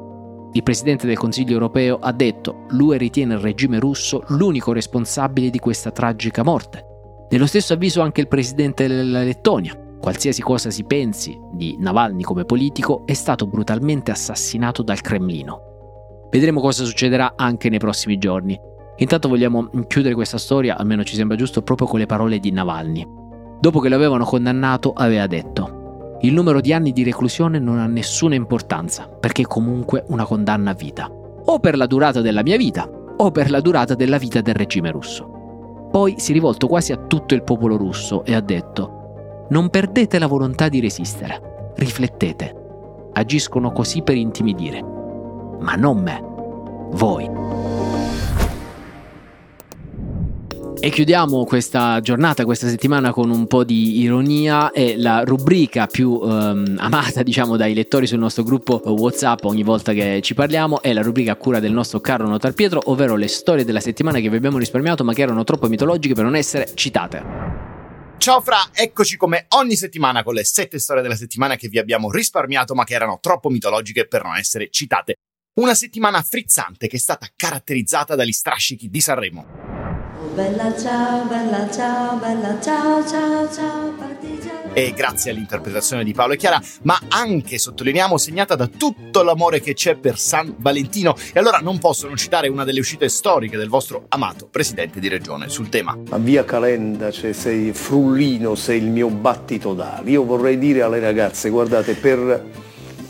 Il 0.51 0.61
presidente 0.61 1.07
del 1.07 1.17
Consiglio 1.17 1.53
europeo 1.53 1.97
ha 1.99 2.11
detto 2.11 2.65
l'UE 2.69 2.97
ritiene 2.97 3.33
il 3.33 3.39
regime 3.39 3.79
russo 3.79 4.23
l'unico 4.27 4.71
responsabile 4.71 5.49
di 5.49 5.57
questa 5.57 5.89
tragica 5.89 6.43
morte. 6.43 6.85
Nello 7.31 7.47
stesso 7.47 7.73
avviso 7.73 8.01
anche 8.01 8.21
il 8.21 8.27
presidente 8.27 8.85
della 8.85 9.23
Lettonia, 9.23 9.75
qualsiasi 9.99 10.43
cosa 10.43 10.69
si 10.69 10.83
pensi 10.83 11.35
di 11.51 11.75
Navalny 11.79 12.21
come 12.21 12.45
politico, 12.45 13.07
è 13.07 13.13
stato 13.13 13.47
brutalmente 13.47 14.11
assassinato 14.11 14.83
dal 14.83 15.01
Cremlino. 15.01 16.27
Vedremo 16.29 16.61
cosa 16.61 16.85
succederà 16.85 17.33
anche 17.35 17.69
nei 17.69 17.79
prossimi 17.79 18.19
giorni. 18.19 18.55
Intanto 18.97 19.29
vogliamo 19.29 19.67
chiudere 19.87 20.13
questa 20.13 20.37
storia, 20.37 20.77
almeno 20.77 21.03
ci 21.03 21.15
sembra 21.15 21.35
giusto, 21.35 21.63
proprio 21.63 21.87
con 21.87 21.97
le 21.97 22.05
parole 22.05 22.37
di 22.37 22.51
Navalny. 22.51 23.21
Dopo 23.63 23.79
che 23.79 23.87
lo 23.87 23.95
avevano 23.95 24.25
condannato, 24.25 24.91
aveva 24.91 25.25
detto: 25.25 26.17
Il 26.19 26.33
numero 26.33 26.59
di 26.59 26.73
anni 26.73 26.91
di 26.91 27.01
reclusione 27.01 27.59
non 27.59 27.79
ha 27.79 27.85
nessuna 27.85 28.35
importanza, 28.35 29.07
perché 29.07 29.43
è 29.43 29.45
comunque 29.45 30.03
una 30.07 30.25
condanna 30.25 30.71
a 30.71 30.73
vita. 30.73 31.09
O 31.09 31.59
per 31.59 31.77
la 31.77 31.85
durata 31.85 32.19
della 32.19 32.43
mia 32.43 32.57
vita, 32.57 32.89
o 33.15 33.31
per 33.31 33.49
la 33.49 33.61
durata 33.61 33.95
della 33.95 34.17
vita 34.17 34.41
del 34.41 34.55
regime 34.55 34.91
russo. 34.91 35.87
Poi 35.89 36.15
si 36.17 36.31
è 36.31 36.33
rivolto 36.33 36.67
quasi 36.67 36.91
a 36.91 36.97
tutto 37.07 37.35
il 37.35 37.43
popolo 37.43 37.77
russo 37.77 38.25
e 38.25 38.35
ha 38.35 38.41
detto: 38.41 39.45
non 39.47 39.69
perdete 39.69 40.19
la 40.19 40.27
volontà 40.27 40.67
di 40.67 40.81
resistere, 40.81 41.71
riflettete. 41.77 42.55
Agiscono 43.13 43.71
così 43.71 44.01
per 44.01 44.17
intimidire. 44.17 44.83
Ma 45.61 45.75
non 45.75 45.99
me, 45.99 46.21
voi. 46.91 47.82
E 50.83 50.89
chiudiamo 50.89 51.45
questa 51.45 52.01
giornata, 52.01 52.43
questa 52.43 52.67
settimana 52.67 53.13
con 53.13 53.29
un 53.29 53.47
po' 53.47 53.63
di 53.63 54.01
ironia 54.01 54.69
e 54.71 54.97
la 54.97 55.23
rubrica 55.23 55.87
più 55.87 56.19
ehm, 56.21 56.75
amata 56.77 57.23
diciamo 57.23 57.55
dai 57.55 57.73
lettori 57.73 58.05
sul 58.05 58.19
nostro 58.19 58.43
gruppo 58.43 58.81
Whatsapp 58.83 59.45
ogni 59.45 59.63
volta 59.63 59.93
che 59.93 60.19
ci 60.21 60.33
parliamo 60.33 60.81
è 60.81 60.91
la 60.91 61.01
rubrica 61.01 61.31
a 61.31 61.35
cura 61.37 61.61
del 61.61 61.71
nostro 61.71 62.01
caro 62.01 62.27
Notar 62.27 62.53
Pietro, 62.53 62.81
ovvero 62.87 63.15
le 63.15 63.29
storie 63.29 63.63
della 63.63 63.79
settimana 63.79 64.19
che 64.19 64.27
vi 64.29 64.35
abbiamo 64.35 64.57
risparmiato 64.57 65.05
ma 65.05 65.13
che 65.13 65.21
erano 65.21 65.45
troppo 65.45 65.69
mitologiche 65.69 66.15
per 66.15 66.25
non 66.25 66.35
essere 66.35 66.69
citate. 66.73 67.23
Ciao 68.17 68.41
Fra, 68.41 68.71
eccoci 68.73 69.15
come 69.15 69.45
ogni 69.55 69.77
settimana 69.77 70.21
con 70.21 70.33
le 70.33 70.43
sette 70.43 70.79
storie 70.79 71.01
della 71.01 71.15
settimana 71.15 71.55
che 71.55 71.69
vi 71.69 71.79
abbiamo 71.79 72.11
risparmiato 72.11 72.75
ma 72.75 72.83
che 72.83 72.93
erano 72.93 73.19
troppo 73.21 73.47
mitologiche 73.49 74.05
per 74.05 74.25
non 74.25 74.35
essere 74.35 74.67
citate. 74.69 75.13
Una 75.61 75.75
settimana 75.75 76.21
frizzante 76.23 76.87
che 76.87 76.97
è 76.97 76.99
stata 76.99 77.25
caratterizzata 77.33 78.15
dagli 78.15 78.33
strascichi 78.33 78.89
di 78.89 78.99
Sanremo. 78.99 79.72
Bella 80.33 80.75
ciao, 80.75 81.25
bella 81.25 81.69
ciao, 81.69 82.17
bella 82.17 82.59
ciao, 82.59 83.07
ciao, 83.07 83.53
ciao, 83.53 83.93
partigiano 83.95 84.73
e 84.73 84.91
grazie 84.95 85.29
all'interpretazione 85.29 86.03
di 86.03 86.13
Paolo 86.13 86.33
e 86.33 86.37
Chiara, 86.37 86.59
ma 86.81 86.99
anche, 87.09 87.59
sottolineiamo, 87.59 88.17
segnata 88.17 88.55
da 88.55 88.65
tutto 88.65 89.21
l'amore 89.21 89.61
che 89.61 89.75
c'è 89.75 89.95
per 89.95 90.17
San 90.17 90.55
Valentino. 90.57 91.15
E 91.31 91.37
allora 91.37 91.59
non 91.59 91.77
posso 91.77 92.07
non 92.07 92.17
citare 92.17 92.47
una 92.47 92.63
delle 92.63 92.79
uscite 92.79 93.07
storiche 93.09 93.57
del 93.57 93.69
vostro 93.69 94.05
amato 94.09 94.47
presidente 94.47 94.99
di 94.99 95.07
regione 95.07 95.49
sul 95.49 95.69
tema. 95.69 95.95
A 96.09 96.17
via 96.17 96.43
Calenda 96.43 97.11
cioè, 97.11 97.33
sei 97.33 97.71
frullino, 97.71 98.55
sei 98.55 98.79
il 98.79 98.89
mio 98.89 99.09
battito 99.09 99.75
d'ali. 99.75 100.09
Io 100.11 100.23
vorrei 100.23 100.57
dire 100.57 100.81
alle 100.81 100.99
ragazze, 100.99 101.49
guardate, 101.49 101.93
per 101.93 102.43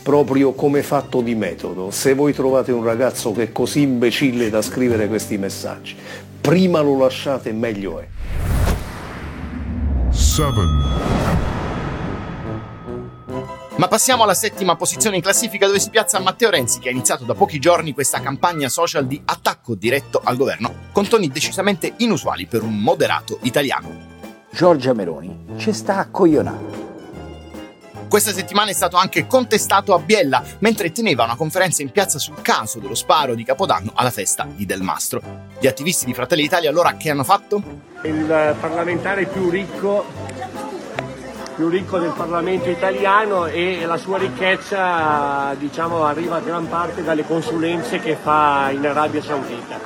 proprio 0.04 0.52
come 0.52 0.82
fatto 0.82 1.22
di 1.22 1.34
metodo, 1.34 1.90
se 1.90 2.12
voi 2.12 2.34
trovate 2.34 2.70
un 2.72 2.84
ragazzo 2.84 3.32
che 3.32 3.44
è 3.44 3.52
così 3.52 3.80
imbecille 3.80 4.50
da 4.50 4.60
scrivere 4.60 5.08
questi 5.08 5.38
messaggi, 5.38 5.96
prima 6.44 6.80
lo 6.80 6.98
lasciate 6.98 7.52
meglio 7.52 8.00
è. 8.00 8.08
7 10.10 10.52
ma 13.76 13.88
passiamo 13.88 14.22
alla 14.22 14.34
settima 14.34 14.76
posizione 14.76 15.16
in 15.16 15.22
classifica 15.22 15.66
dove 15.66 15.80
si 15.80 15.90
piazza 15.90 16.20
Matteo 16.20 16.50
Renzi 16.50 16.78
che 16.78 16.88
ha 16.88 16.92
iniziato 16.92 17.24
da 17.24 17.34
pochi 17.34 17.58
giorni 17.58 17.92
questa 17.92 18.20
campagna 18.20 18.68
social 18.68 19.06
di 19.06 19.20
attacco 19.24 19.74
diretto 19.74 20.20
al 20.22 20.36
governo 20.36 20.74
con 20.92 21.08
toni 21.08 21.28
decisamente 21.28 21.94
inusuali 21.96 22.46
per 22.46 22.62
un 22.62 22.78
moderato 22.78 23.38
italiano. 23.42 24.12
Giorgia 24.52 24.92
Meloni 24.92 25.46
ci 25.56 25.72
sta 25.72 25.96
accoglionando. 25.96 26.83
Questa 28.14 28.32
settimana 28.32 28.70
è 28.70 28.74
stato 28.74 28.96
anche 28.96 29.26
contestato 29.26 29.92
a 29.92 29.98
Biella 29.98 30.40
mentre 30.60 30.92
teneva 30.92 31.24
una 31.24 31.34
conferenza 31.34 31.82
in 31.82 31.90
piazza 31.90 32.20
sul 32.20 32.40
caso 32.42 32.78
dello 32.78 32.94
sparo 32.94 33.34
di 33.34 33.42
Capodanno 33.42 33.90
alla 33.92 34.12
festa 34.12 34.46
di 34.48 34.64
Del 34.66 34.82
Mastro. 34.82 35.20
Gli 35.58 35.66
attivisti 35.66 36.04
di 36.04 36.14
Fratelli 36.14 36.42
d'Italia 36.42 36.70
allora 36.70 36.94
che 36.94 37.10
hanno 37.10 37.24
fatto? 37.24 37.60
Il 38.02 38.56
parlamentare 38.60 39.26
più 39.26 39.50
ricco 39.50 40.04
più 41.56 41.68
ricco 41.68 41.98
del 41.98 42.12
Parlamento 42.12 42.70
italiano 42.70 43.46
e 43.46 43.84
la 43.84 43.96
sua 43.96 44.18
ricchezza 44.18 45.52
diciamo, 45.58 46.04
arriva 46.04 46.36
a 46.36 46.40
gran 46.40 46.68
parte 46.68 47.02
dalle 47.02 47.24
consulenze 47.24 47.98
che 47.98 48.14
fa 48.14 48.70
in 48.70 48.86
Arabia 48.86 49.24
Saudita. 49.24 49.80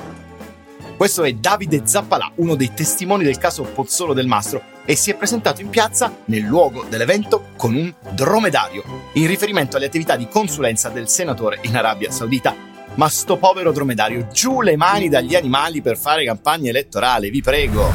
Questo 0.95 1.23
è 1.23 1.33
Davide 1.33 1.81
Zappalà, 1.83 2.31
uno 2.35 2.53
dei 2.53 2.73
testimoni 2.75 3.23
del 3.23 3.39
caso 3.39 3.63
Pozzolo 3.63 4.13
del 4.13 4.27
Mastro, 4.27 4.61
e 4.89 4.95
si 4.95 5.11
è 5.11 5.15
presentato 5.15 5.61
in 5.61 5.69
piazza 5.69 6.23
nel 6.25 6.41
luogo 6.41 6.83
dell'evento 6.89 7.49
con 7.55 7.75
un 7.75 7.93
dromedario, 8.09 8.83
in 9.13 9.27
riferimento 9.27 9.77
alle 9.77 9.85
attività 9.85 10.15
di 10.15 10.27
consulenza 10.27 10.89
del 10.89 11.07
senatore 11.07 11.59
in 11.61 11.77
Arabia 11.77 12.09
Saudita. 12.09 12.55
Ma 12.95 13.07
sto 13.07 13.37
povero 13.37 13.71
dromedario, 13.71 14.29
giù 14.33 14.61
le 14.61 14.75
mani 14.77 15.07
dagli 15.07 15.35
animali 15.35 15.83
per 15.83 15.95
fare 15.95 16.25
campagna 16.25 16.71
elettorale, 16.71 17.29
vi 17.29 17.39
prego. 17.43 17.91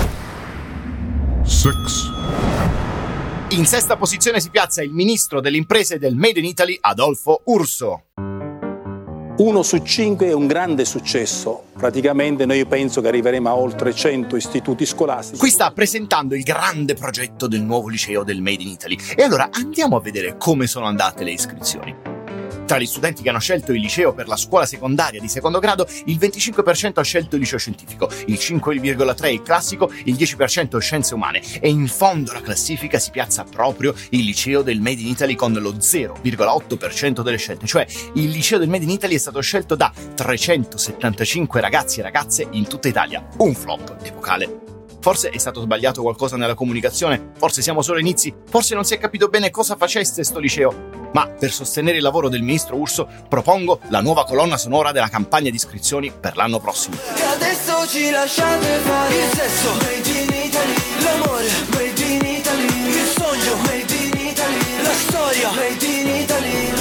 Six. 1.42 2.12
In 3.48 3.66
sesta 3.66 3.96
posizione 3.96 4.38
si 4.38 4.50
piazza 4.50 4.80
il 4.80 4.92
ministro 4.92 5.40
delle 5.40 5.56
imprese 5.56 5.98
del 5.98 6.14
Made 6.14 6.38
in 6.38 6.44
Italy, 6.44 6.78
Adolfo 6.80 7.40
Urso. 7.46 8.04
Uno 9.36 9.64
su 9.64 9.78
cinque 9.78 10.28
è 10.28 10.32
un 10.32 10.46
grande 10.46 10.84
successo. 10.84 11.64
Praticamente 11.76 12.46
noi 12.46 12.64
penso 12.66 13.00
che 13.00 13.08
arriveremo 13.08 13.48
a 13.48 13.56
oltre 13.56 13.92
100 13.92 14.36
istituti 14.36 14.86
scolastici. 14.86 15.40
Qui 15.40 15.50
sta 15.50 15.72
presentando 15.72 16.36
il 16.36 16.44
grande 16.44 16.94
progetto 16.94 17.48
del 17.48 17.62
nuovo 17.62 17.88
liceo 17.88 18.22
del 18.22 18.40
Made 18.40 18.62
in 18.62 18.68
Italy. 18.68 18.96
E 19.16 19.24
allora 19.24 19.48
andiamo 19.50 19.96
a 19.96 20.00
vedere 20.00 20.36
come 20.38 20.68
sono 20.68 20.86
andate 20.86 21.24
le 21.24 21.32
iscrizioni. 21.32 22.13
Tra 22.66 22.78
gli 22.78 22.86
studenti 22.86 23.22
che 23.22 23.28
hanno 23.28 23.40
scelto 23.40 23.72
il 23.72 23.80
liceo 23.80 24.14
per 24.14 24.26
la 24.26 24.36
scuola 24.36 24.64
secondaria 24.64 25.20
di 25.20 25.28
secondo 25.28 25.58
grado, 25.58 25.86
il 26.06 26.16
25% 26.16 26.98
ha 26.98 27.02
scelto 27.02 27.34
il 27.36 27.42
liceo 27.42 27.58
scientifico, 27.58 28.08
il 28.26 28.38
5,3% 28.40 29.32
il 29.32 29.42
classico, 29.42 29.92
il 30.04 30.14
10% 30.14 30.78
scienze 30.78 31.14
umane. 31.14 31.42
E 31.60 31.68
in 31.68 31.86
fondo 31.88 32.30
alla 32.30 32.40
classifica 32.40 32.98
si 32.98 33.10
piazza 33.10 33.44
proprio 33.44 33.94
il 34.10 34.24
liceo 34.24 34.62
del 34.62 34.80
Made 34.80 35.00
in 35.00 35.08
Italy 35.08 35.34
con 35.34 35.52
lo 35.52 35.72
0,8% 35.72 37.22
delle 37.22 37.36
scelte, 37.36 37.66
cioè 37.66 37.86
il 38.14 38.30
liceo 38.30 38.58
del 38.58 38.68
Made 38.68 38.84
in 38.84 38.90
Italy 38.90 39.14
è 39.16 39.18
stato 39.18 39.40
scelto 39.40 39.74
da 39.74 39.92
375 40.14 41.60
ragazzi 41.60 42.00
e 42.00 42.02
ragazze 42.02 42.46
in 42.52 42.66
tutta 42.66 42.88
Italia, 42.88 43.26
un 43.38 43.54
flop 43.54 43.96
epocale. 44.02 44.63
Forse 45.04 45.28
è 45.28 45.36
stato 45.36 45.60
sbagliato 45.60 46.00
qualcosa 46.00 46.38
nella 46.38 46.54
comunicazione, 46.54 47.32
forse 47.36 47.60
siamo 47.60 47.82
solo 47.82 47.98
inizi, 47.98 48.34
forse 48.48 48.74
non 48.74 48.84
si 48.84 48.94
è 48.94 48.98
capito 48.98 49.28
bene 49.28 49.50
cosa 49.50 49.76
facesse 49.76 50.24
sto 50.24 50.38
liceo 50.38 51.02
ma 51.12 51.28
per 51.28 51.52
sostenere 51.52 51.98
il 51.98 52.02
lavoro 52.02 52.30
del 52.30 52.40
ministro 52.40 52.76
Urso 52.76 53.06
propongo 53.28 53.80
la 53.88 54.00
nuova 54.00 54.24
colonna 54.24 54.56
sonora 54.56 54.92
della 54.92 55.10
campagna 55.10 55.50
di 55.50 55.56
iscrizioni 55.56 56.10
per 56.10 56.36
l'anno 56.36 56.58
prossimo. 56.58 56.96
E 56.96 57.22
adesso 57.22 57.86
ci 57.86 58.10
lasciate 58.10 58.66
fare 58.78 59.14
il 59.14 59.30
sesso, 59.34 59.72
made 59.74 60.08
in 60.08 60.46
Italy, 60.46 60.74
l'amore, 61.02 61.48
made 61.72 62.02
in 62.02 62.24
Italy, 62.24 62.88
il 62.88 63.06
sogno, 63.14 63.56
made 63.56 63.94
in 63.94 64.26
Italy, 64.26 64.82
la 64.82 64.94
storia, 64.94 65.50
made 65.52 65.84
in 65.84 66.08
Italy. 66.08 66.72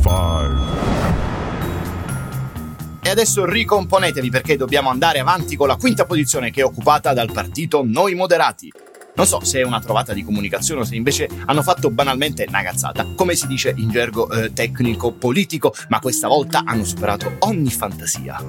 Five. 0.00 0.57
E 3.08 3.10
adesso 3.10 3.46
ricomponetevi 3.46 4.28
perché 4.28 4.58
dobbiamo 4.58 4.90
andare 4.90 5.18
avanti 5.18 5.56
con 5.56 5.66
la 5.66 5.76
quinta 5.76 6.04
posizione 6.04 6.50
che 6.50 6.60
è 6.60 6.64
occupata 6.64 7.14
dal 7.14 7.32
partito 7.32 7.80
Noi 7.82 8.14
Moderati. 8.14 8.70
Non 9.14 9.26
so 9.26 9.42
se 9.42 9.60
è 9.60 9.62
una 9.62 9.80
trovata 9.80 10.12
di 10.12 10.22
comunicazione 10.22 10.82
o 10.82 10.84
se 10.84 10.94
invece 10.94 11.26
hanno 11.46 11.62
fatto 11.62 11.88
banalmente 11.88 12.44
una 12.46 12.62
cazzata, 12.62 13.06
come 13.16 13.34
si 13.34 13.46
dice 13.46 13.72
in 13.74 13.88
gergo 13.88 14.30
eh, 14.30 14.52
tecnico-politico, 14.52 15.72
ma 15.88 16.00
questa 16.00 16.28
volta 16.28 16.64
hanno 16.66 16.84
superato 16.84 17.36
ogni 17.38 17.70
fantasia. 17.70 18.44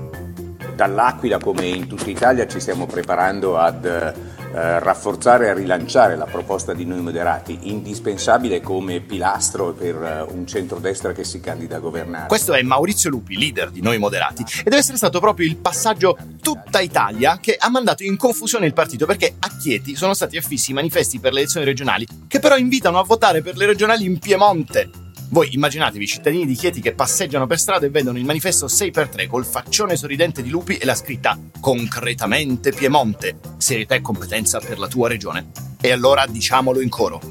Dall'Aquila, 0.75 1.37
come 1.39 1.65
in 1.65 1.87
tutta 1.87 2.09
Italia, 2.09 2.45
ci 2.45 2.59
stiamo 2.59 2.85
preparando 2.85 3.57
ad 3.57 4.13
eh, 4.51 4.79
rafforzare 4.79 5.47
e 5.47 5.53
rilanciare 5.53 6.15
la 6.15 6.25
proposta 6.25 6.73
di 6.73 6.85
noi 6.85 7.01
moderati, 7.01 7.57
indispensabile 7.63 8.61
come 8.61 8.99
pilastro 8.99 9.73
per 9.73 9.95
uh, 9.95 10.35
un 10.35 10.47
centrodestra 10.47 11.11
che 11.11 11.23
si 11.23 11.39
candida 11.39 11.75
a 11.75 11.79
governare. 11.79 12.27
Questo 12.27 12.53
è 12.53 12.61
Maurizio 12.63 13.09
Lupi, 13.09 13.37
leader 13.37 13.69
di 13.69 13.81
Noi 13.81 13.97
Moderati, 13.97 14.41
e 14.41 14.63
deve 14.63 14.77
essere 14.77 14.97
stato 14.97 15.19
proprio 15.19 15.47
il 15.47 15.57
passaggio 15.57 16.17
tutta 16.41 16.79
Italia 16.79 17.37
che 17.39 17.57
ha 17.59 17.69
mandato 17.69 18.03
in 18.03 18.17
confusione 18.17 18.65
il 18.65 18.73
partito 18.73 19.05
perché 19.05 19.35
a 19.37 19.49
Chieti 19.59 19.95
sono 19.95 20.13
stati 20.13 20.37
affissi 20.37 20.71
i 20.71 20.73
manifesti 20.73 21.19
per 21.19 21.33
le 21.33 21.41
elezioni 21.41 21.65
regionali 21.65 22.07
che 22.27 22.39
però 22.39 22.57
invitano 22.57 22.99
a 22.99 23.03
votare 23.03 23.41
per 23.41 23.55
le 23.55 23.65
regionali 23.65 24.05
in 24.05 24.17
Piemonte. 24.19 24.89
Voi 25.31 25.53
immaginatevi 25.53 26.07
cittadini 26.07 26.45
di 26.45 26.55
Chieti 26.55 26.81
che 26.81 26.93
passeggiano 26.93 27.45
per 27.45 27.59
strada 27.59 27.86
e 27.86 27.89
vedono 27.89 28.17
il 28.17 28.25
manifesto 28.25 28.65
6x3 28.65 29.27
col 29.27 29.45
faccione 29.45 29.95
sorridente 29.95 30.41
di 30.41 30.50
Lupi 30.50 30.77
e 30.77 30.86
la 30.86 30.95
scritta 30.95 31.38
Concretamente 31.59 32.71
Piemonte, 32.71 33.39
serietà 33.57 33.93
e 33.95 34.01
competenza 34.01 34.59
per 34.59 34.79
la 34.79 34.88
tua 34.88 35.07
regione. 35.07 35.51
E 35.79 35.91
allora 35.91 36.25
diciamolo 36.25 36.81
in 36.81 36.89
coro. 36.89 37.21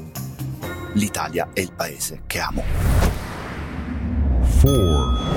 L'Italia 0.93 1.49
è 1.53 1.59
il 1.59 1.73
paese 1.73 2.21
che 2.25 2.39
amo. 2.39 2.63
4. 4.61 5.29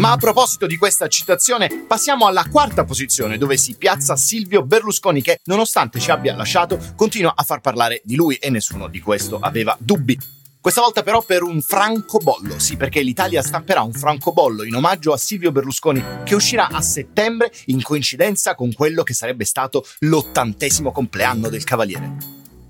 Ma 0.00 0.12
a 0.12 0.16
proposito 0.16 0.66
di 0.66 0.78
questa 0.78 1.08
citazione, 1.08 1.84
passiamo 1.86 2.26
alla 2.26 2.46
quarta 2.50 2.84
posizione 2.84 3.36
dove 3.36 3.58
si 3.58 3.76
piazza 3.76 4.16
Silvio 4.16 4.64
Berlusconi 4.64 5.20
che, 5.20 5.40
nonostante 5.44 6.00
ci 6.00 6.10
abbia 6.10 6.34
lasciato, 6.34 6.78
continua 6.96 7.34
a 7.36 7.42
far 7.42 7.60
parlare 7.60 8.00
di 8.02 8.16
lui 8.16 8.36
e 8.36 8.48
nessuno 8.48 8.88
di 8.88 9.00
questo 9.00 9.38
aveva 9.38 9.76
dubbi. 9.78 10.18
Questa 10.62 10.82
volta 10.82 11.02
però 11.02 11.22
per 11.22 11.42
un 11.42 11.62
francobollo, 11.62 12.58
sì 12.58 12.76
perché 12.76 13.00
l'Italia 13.00 13.40
stamperà 13.40 13.80
un 13.80 13.94
francobollo 13.94 14.62
in 14.62 14.74
omaggio 14.74 15.14
a 15.14 15.16
Silvio 15.16 15.52
Berlusconi 15.52 16.04
che 16.22 16.34
uscirà 16.34 16.68
a 16.68 16.82
settembre 16.82 17.50
in 17.66 17.80
coincidenza 17.80 18.54
con 18.54 18.70
quello 18.74 19.02
che 19.02 19.14
sarebbe 19.14 19.46
stato 19.46 19.86
l'ottantesimo 20.00 20.92
compleanno 20.92 21.48
del 21.48 21.64
Cavaliere. 21.64 22.14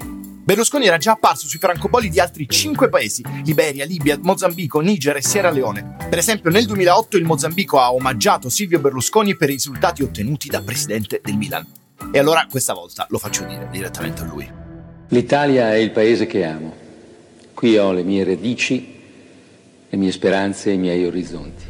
Berlusconi 0.05 0.87
era 0.87 0.99
già 0.99 1.13
apparso 1.13 1.49
sui 1.49 1.59
francobolli 1.59 2.09
di 2.09 2.21
altri 2.21 2.49
cinque 2.49 2.89
paesi, 2.89 3.25
Liberia, 3.45 3.85
Libia, 3.85 4.17
Mozambico, 4.23 4.79
Niger 4.79 5.17
e 5.17 5.23
Sierra 5.23 5.51
Leone. 5.51 5.97
Per 6.09 6.19
esempio 6.19 6.51
nel 6.51 6.67
2008 6.67 7.17
il 7.17 7.25
Mozambico 7.25 7.81
ha 7.81 7.93
omaggiato 7.93 8.49
Silvio 8.49 8.79
Berlusconi 8.79 9.37
per 9.37 9.51
i 9.51 9.55
risultati 9.55 10.05
ottenuti 10.05 10.49
da 10.49 10.63
presidente 10.63 11.21
del 11.25 11.37
Milan. 11.37 11.67
E 12.13 12.21
allora 12.21 12.47
questa 12.49 12.73
volta 12.73 13.05
lo 13.11 13.19
faccio 13.19 13.43
dire 13.43 13.69
direttamente 13.69 14.23
a 14.23 14.27
lui. 14.27 14.49
L'Italia 15.09 15.73
è 15.73 15.77
il 15.77 15.91
paese 15.91 16.27
che 16.27 16.45
amo. 16.45 16.80
Qui 17.61 17.76
ho 17.76 17.93
le 17.93 18.02
mie 18.02 18.25
radici, 18.25 19.00
le 19.90 19.99
mie 19.99 20.11
speranze 20.12 20.71
e 20.71 20.73
i 20.73 20.79
miei 20.79 21.05
orizzonti. 21.05 21.64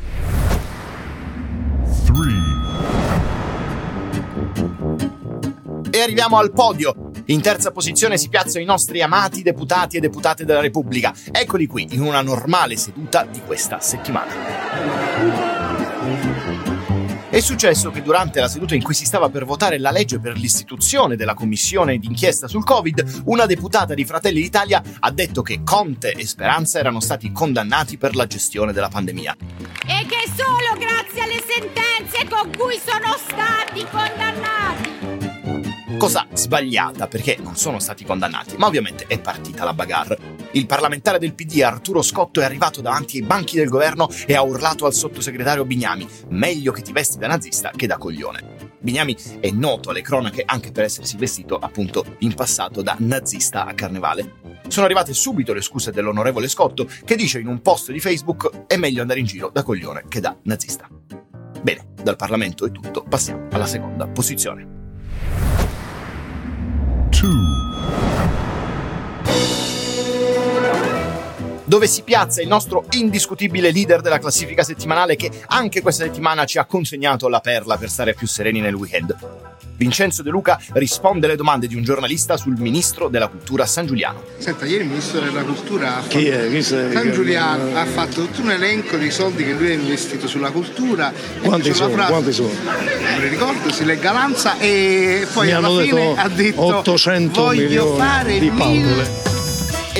E 5.90 6.00
arriviamo 6.00 6.38
al 6.38 6.52
podio. 6.52 7.10
In 7.24 7.40
terza 7.40 7.72
posizione 7.72 8.18
si 8.18 8.28
piazzano 8.28 8.62
i 8.62 8.66
nostri 8.66 9.02
amati 9.02 9.42
deputati 9.42 9.96
e 9.96 10.00
deputate 10.00 10.44
della 10.44 10.60
Repubblica. 10.60 11.12
Eccoli 11.32 11.66
qui, 11.66 11.88
in 11.90 12.02
una 12.02 12.22
normale 12.22 12.76
seduta 12.76 13.24
di 13.24 13.40
questa 13.44 13.80
settimana. 13.80 14.30
È 17.30 17.38
successo 17.38 17.92
che 17.92 18.02
durante 18.02 18.40
la 18.40 18.48
seduta 18.48 18.74
in 18.74 18.82
cui 18.82 18.92
si 18.92 19.04
stava 19.04 19.28
per 19.28 19.44
votare 19.44 19.78
la 19.78 19.92
legge 19.92 20.18
per 20.18 20.36
l'istituzione 20.36 21.14
della 21.14 21.34
commissione 21.34 21.96
d'inchiesta 21.96 22.48
sul 22.48 22.64
Covid, 22.64 23.22
una 23.26 23.46
deputata 23.46 23.94
di 23.94 24.04
Fratelli 24.04 24.40
d'Italia 24.40 24.82
ha 24.98 25.10
detto 25.12 25.40
che 25.40 25.62
Conte 25.62 26.10
e 26.10 26.26
Speranza 26.26 26.80
erano 26.80 26.98
stati 26.98 27.30
condannati 27.30 27.98
per 27.98 28.16
la 28.16 28.26
gestione 28.26 28.72
della 28.72 28.88
pandemia. 28.88 29.36
E 29.86 30.06
che 30.06 30.28
solo 30.36 30.76
grazie 30.76 31.22
alle 31.22 31.42
sentenze 31.46 32.26
con 32.28 32.50
cui 32.58 32.80
sono 32.84 33.16
stati 33.16 33.86
condannati 33.88 35.10
Cosa 36.00 36.26
sbagliata 36.32 37.06
perché 37.08 37.36
non 37.40 37.56
sono 37.56 37.78
stati 37.78 38.04
condannati, 38.04 38.56
ma 38.56 38.66
ovviamente 38.66 39.04
è 39.06 39.20
partita 39.20 39.64
la 39.64 39.74
bagarre. 39.74 40.39
Il 40.52 40.66
parlamentare 40.66 41.20
del 41.20 41.34
PD 41.34 41.62
Arturo 41.62 42.02
Scotto 42.02 42.40
è 42.40 42.44
arrivato 42.44 42.80
davanti 42.80 43.18
ai 43.18 43.22
banchi 43.22 43.56
del 43.56 43.68
governo 43.68 44.08
e 44.26 44.34
ha 44.34 44.42
urlato 44.42 44.84
al 44.84 44.94
sottosegretario 44.94 45.64
Bignami: 45.64 46.08
meglio 46.30 46.72
che 46.72 46.82
ti 46.82 46.92
vesti 46.92 47.18
da 47.18 47.28
nazista 47.28 47.70
che 47.74 47.86
da 47.86 47.98
coglione. 47.98 48.68
Bignami 48.80 49.16
è 49.38 49.50
noto 49.50 49.90
alle 49.90 50.00
cronache 50.00 50.42
anche 50.44 50.72
per 50.72 50.84
essersi 50.84 51.16
vestito 51.16 51.56
appunto 51.56 52.16
in 52.20 52.34
passato 52.34 52.82
da 52.82 52.96
nazista 52.98 53.64
a 53.66 53.74
carnevale. 53.74 54.38
Sono 54.66 54.86
arrivate 54.86 55.12
subito 55.12 55.52
le 55.52 55.60
scuse 55.60 55.92
dell'onorevole 55.92 56.48
Scotto 56.48 56.88
che 57.04 57.14
dice 57.14 57.38
in 57.38 57.46
un 57.46 57.60
post 57.60 57.92
di 57.92 58.00
Facebook 58.00 58.66
è 58.66 58.76
meglio 58.76 59.02
andare 59.02 59.20
in 59.20 59.26
giro 59.26 59.50
da 59.52 59.62
coglione 59.62 60.04
che 60.08 60.20
da 60.20 60.36
nazista. 60.44 60.88
Bene, 61.62 61.92
dal 62.02 62.16
Parlamento 62.16 62.66
è 62.66 62.72
tutto, 62.72 63.04
passiamo 63.04 63.48
alla 63.52 63.66
seconda 63.66 64.08
posizione. 64.08 64.79
Dove 71.70 71.86
si 71.86 72.02
piazza 72.02 72.42
il 72.42 72.48
nostro 72.48 72.84
indiscutibile 72.90 73.70
leader 73.70 74.00
della 74.00 74.18
classifica 74.18 74.64
settimanale 74.64 75.14
che 75.14 75.30
anche 75.46 75.82
questa 75.82 76.02
settimana 76.02 76.44
ci 76.44 76.58
ha 76.58 76.64
consegnato 76.64 77.28
la 77.28 77.38
perla 77.38 77.76
per 77.76 77.88
stare 77.88 78.12
più 78.12 78.26
sereni 78.26 78.58
nel 78.58 78.74
weekend. 78.74 79.16
Vincenzo 79.76 80.24
De 80.24 80.30
Luca 80.30 80.60
risponde 80.72 81.26
alle 81.26 81.36
domande 81.36 81.68
di 81.68 81.76
un 81.76 81.84
giornalista 81.84 82.36
sul 82.36 82.58
ministro 82.58 83.06
della 83.06 83.28
cultura 83.28 83.66
San 83.66 83.86
Giuliano. 83.86 84.24
Senta, 84.38 84.66
ieri 84.66 84.82
il 84.82 84.88
ministro 84.88 85.20
della 85.20 85.44
cultura 85.44 85.98
ha 85.98 86.02
fatto... 86.02 86.18
Chi 86.18 86.26
è? 86.26 86.48
Chi? 86.50 86.60
San 86.60 87.12
Giuliano 87.12 87.78
ha 87.78 87.86
fatto 87.86 88.24
tutto 88.24 88.40
un 88.40 88.50
elenco 88.50 88.96
di 88.96 89.10
soldi 89.12 89.44
che 89.44 89.52
lui 89.52 89.70
ha 89.70 89.74
investito 89.74 90.26
sulla 90.26 90.50
cultura. 90.50 91.12
Quanti 91.40 91.72
sono? 91.72 91.94
Frase, 91.94 92.10
Quanti 92.10 92.32
sono? 92.32 92.50
Non 92.50 93.20
mi 93.20 93.28
ricordo, 93.28 93.72
si 93.72 93.84
legga 93.84 94.10
l'anza 94.10 94.58
e 94.58 95.24
poi 95.32 95.46
Mi 95.46 95.52
alla 95.52 95.68
fine 95.68 96.08
detto 96.08 96.20
ha 96.20 96.28
detto 96.28 96.62
800 96.78 97.40
voglio 97.40 97.62
milioni 97.62 97.96
fare 97.96 98.38
di 98.40 98.50
mille... 98.50 99.29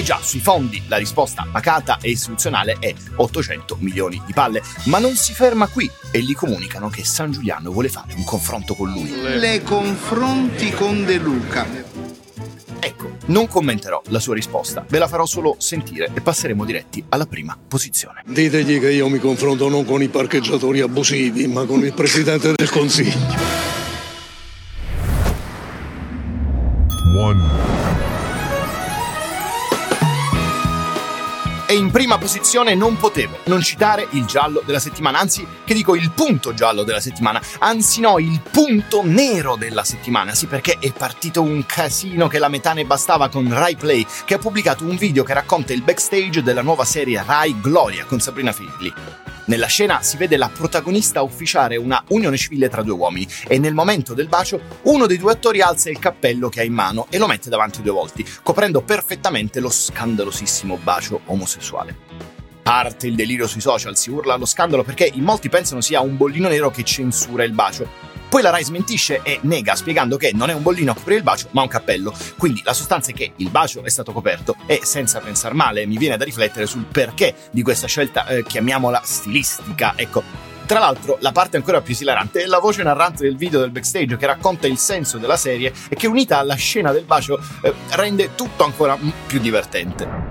E 0.01 0.03
già 0.03 0.19
sui 0.23 0.41
fondi 0.41 0.83
la 0.89 0.97
risposta 0.97 1.47
pacata 1.53 1.99
e 2.01 2.09
istituzionale 2.09 2.79
è 2.81 2.95
800 3.17 3.77
milioni 3.81 4.19
di 4.25 4.33
palle, 4.33 4.63
ma 4.85 4.99
non 4.99 5.15
si 5.15 5.35
ferma 5.35 5.67
qui 5.67 5.91
e 6.11 6.23
gli 6.23 6.35
comunicano 6.35 6.89
che 6.89 7.05
San 7.05 7.33
Giuliano 7.33 7.71
vuole 7.71 7.91
fare 7.91 8.15
un 8.15 8.25
confronto 8.25 8.75
con 8.75 8.91
lui. 8.91 9.11
Le 9.39 9.63
confronti 9.63 10.71
con 10.71 11.05
De 11.05 11.19
Luca. 11.19 11.67
Ecco, 12.79 13.17
non 13.27 13.47
commenterò 13.47 14.01
la 14.07 14.21
sua 14.21 14.35
risposta, 14.35 14.83
ve 14.89 14.99
la 14.99 15.07
farò 15.07 15.27
solo 15.27 15.57
sentire 15.59 16.11
e 16.15 16.23
passeremo 16.23 16.65
diretti 16.65 17.05
alla 17.11 17.27
prima 17.27 17.55
posizione. 17.69 18.23
Ditegli 18.25 18.81
che 18.81 18.93
io 18.93 19.07
mi 19.11 19.19
confronto 19.19 19.69
non 19.69 19.85
con 19.85 20.01
i 20.01 20.09
parcheggiatori 20.09 20.81
abusivi, 20.81 21.47
ma 21.47 21.67
con 21.67 21.85
il 21.85 21.93
Presidente 21.93 22.55
del 22.57 22.71
Consiglio. 22.71 23.69
E 27.13 27.80
in 31.81 31.91
prima 31.91 32.19
posizione 32.19 32.75
non 32.75 32.99
potevo 32.99 33.39
non 33.45 33.63
citare 33.63 34.07
il 34.11 34.27
giallo 34.27 34.63
della 34.65 34.79
settimana, 34.79 35.19
anzi 35.19 35.47
che 35.65 35.73
dico 35.73 35.95
il 35.95 36.11
punto 36.13 36.53
giallo 36.53 36.85
della 36.85 37.01
settimana, 37.01 37.41
anzi 37.59 38.01
no, 38.01 38.19
il 38.19 38.41
punto 38.51 39.01
nero 39.03 39.57
della 39.57 39.83
settimana, 39.83 40.35
sì 40.35 40.47
perché 40.47 40.77
è 40.79 40.93
partito 40.93 41.41
un 41.43 41.65
casino 41.65 42.29
che 42.29 42.39
la 42.39 42.49
metà 42.49 42.75
ne 42.75 42.85
bastava 42.85 43.29
con 43.31 43.53
Rai 43.53 43.77
Play, 43.77 44.07
che 44.27 44.35
ha 44.35 44.39
pubblicato 44.39 44.85
un 44.85 44.97
video 44.97 45.25
che 45.25 45.33
racconta 45.33 45.73
il 45.73 45.83
backstage 45.83 46.43
della 46.43 46.63
nuova 46.63 46.85
serie 46.85 47.23
Rai 47.25 47.59
Gloria 47.61 48.05
con 48.05 48.21
Sabrina 48.21 48.53
Figli. 48.53 48.93
Nella 49.51 49.67
scena 49.67 50.01
si 50.01 50.17
vede 50.17 50.37
la 50.37 50.49
protagonista 50.49 51.23
ufficiare 51.23 51.77
una 51.77 52.05
unione 52.11 52.37
civile 52.37 52.69
tra 52.69 52.83
due 52.83 52.95
uomini 52.95 53.27
e 53.49 53.59
nel 53.59 53.75
momento 53.75 54.15
del 54.15 54.29
bacio 54.29 54.61
uno 54.83 55.07
dei 55.07 55.19
due 55.19 55.33
attori 55.33 55.61
alza 55.61 55.91
il 55.91 55.99
cappello 55.99 56.49
che 56.49 56.61
ha 56.61 56.63
in 56.63 56.73
mano 56.73 57.09
e 57.11 57.19
lo 57.19 57.27
mette 57.27 57.51
davanti 57.51 57.83
due 57.83 57.91
volte, 57.91 58.25
coprendo 58.45 58.81
perfettamente 58.81 59.59
lo 59.59 59.69
scandalosissimo 59.69 60.79
bacio 60.81 61.23
omosessuale. 61.25 61.97
Parte 62.63 63.09
il 63.09 63.17
delirio 63.17 63.49
sui 63.49 63.61
social, 63.61 63.97
si 63.97 64.09
urla 64.11 64.35
allo 64.35 64.47
scandalo 64.47 64.85
perché 64.85 65.11
in 65.13 65.25
molti 65.25 65.49
pensano 65.49 65.81
sia 65.81 65.99
un 65.99 66.17
bollino 66.17 66.47
nero 66.47 66.71
che 66.71 66.85
censura 66.85 67.43
il 67.43 67.51
bacio, 67.51 67.89
poi 68.31 68.43
la 68.43 68.51
Rai 68.51 68.63
smentisce 68.63 69.23
e 69.25 69.41
nega 69.43 69.75
spiegando 69.75 70.17
che 70.17 70.31
non 70.33 70.51
è 70.51 70.55
un 70.55 70.63
bollino 70.63 70.93
a 70.93 70.95
coprire 70.95 71.19
il 71.19 71.25
bacio, 71.25 71.49
ma 71.51 71.63
un 71.63 71.69
cappello. 71.69 72.15
Quindi 72.39 72.63
la 72.65 72.73
sostanza 72.73 73.11
è 73.11 73.13
che 73.13 73.33
il 73.35 73.51
bacio 73.51 73.83
è 73.83 73.91
stato 73.91 74.13
coperto 74.13 74.55
e 74.67 74.83
senza 74.85 75.19
pensar 75.19 75.53
male 75.53 75.85
mi 75.85 75.97
viene 75.97 76.17
da 76.17 76.25
riflettere 76.25 76.67
sul 76.67 76.85
perché 76.85 77.35
di 77.51 77.63
questa 77.63 77.89
scelta, 77.89 78.27
eh, 78.29 78.45
chiamiamola 78.45 79.03
stilistica. 79.05 79.95
Ecco, 79.97 80.23
tra 80.65 80.79
l'altro, 80.79 81.19
la 81.21 81.33
parte 81.33 81.57
ancora 81.57 81.81
più 81.81 81.93
esilarante 81.93 82.43
è 82.43 82.47
la 82.47 82.61
voce 82.61 82.85
narrante 82.85 83.25
del 83.25 83.37
video 83.37 83.59
del 83.59 83.73
backstage 83.73 84.17
che 84.17 84.27
racconta 84.27 84.69
il 84.69 84.79
senso 84.79 85.19
della 85.19 85.37
serie 85.37 85.73
e 85.89 85.97
che 85.97 86.07
unita 86.07 86.39
alla 86.39 86.55
scena 86.55 86.93
del 86.93 87.05
bacio 87.07 87.41
eh, 87.63 87.75
rende 87.97 88.37
tutto 88.37 88.63
ancora 88.63 88.97
più 89.27 89.41
divertente. 89.41 90.30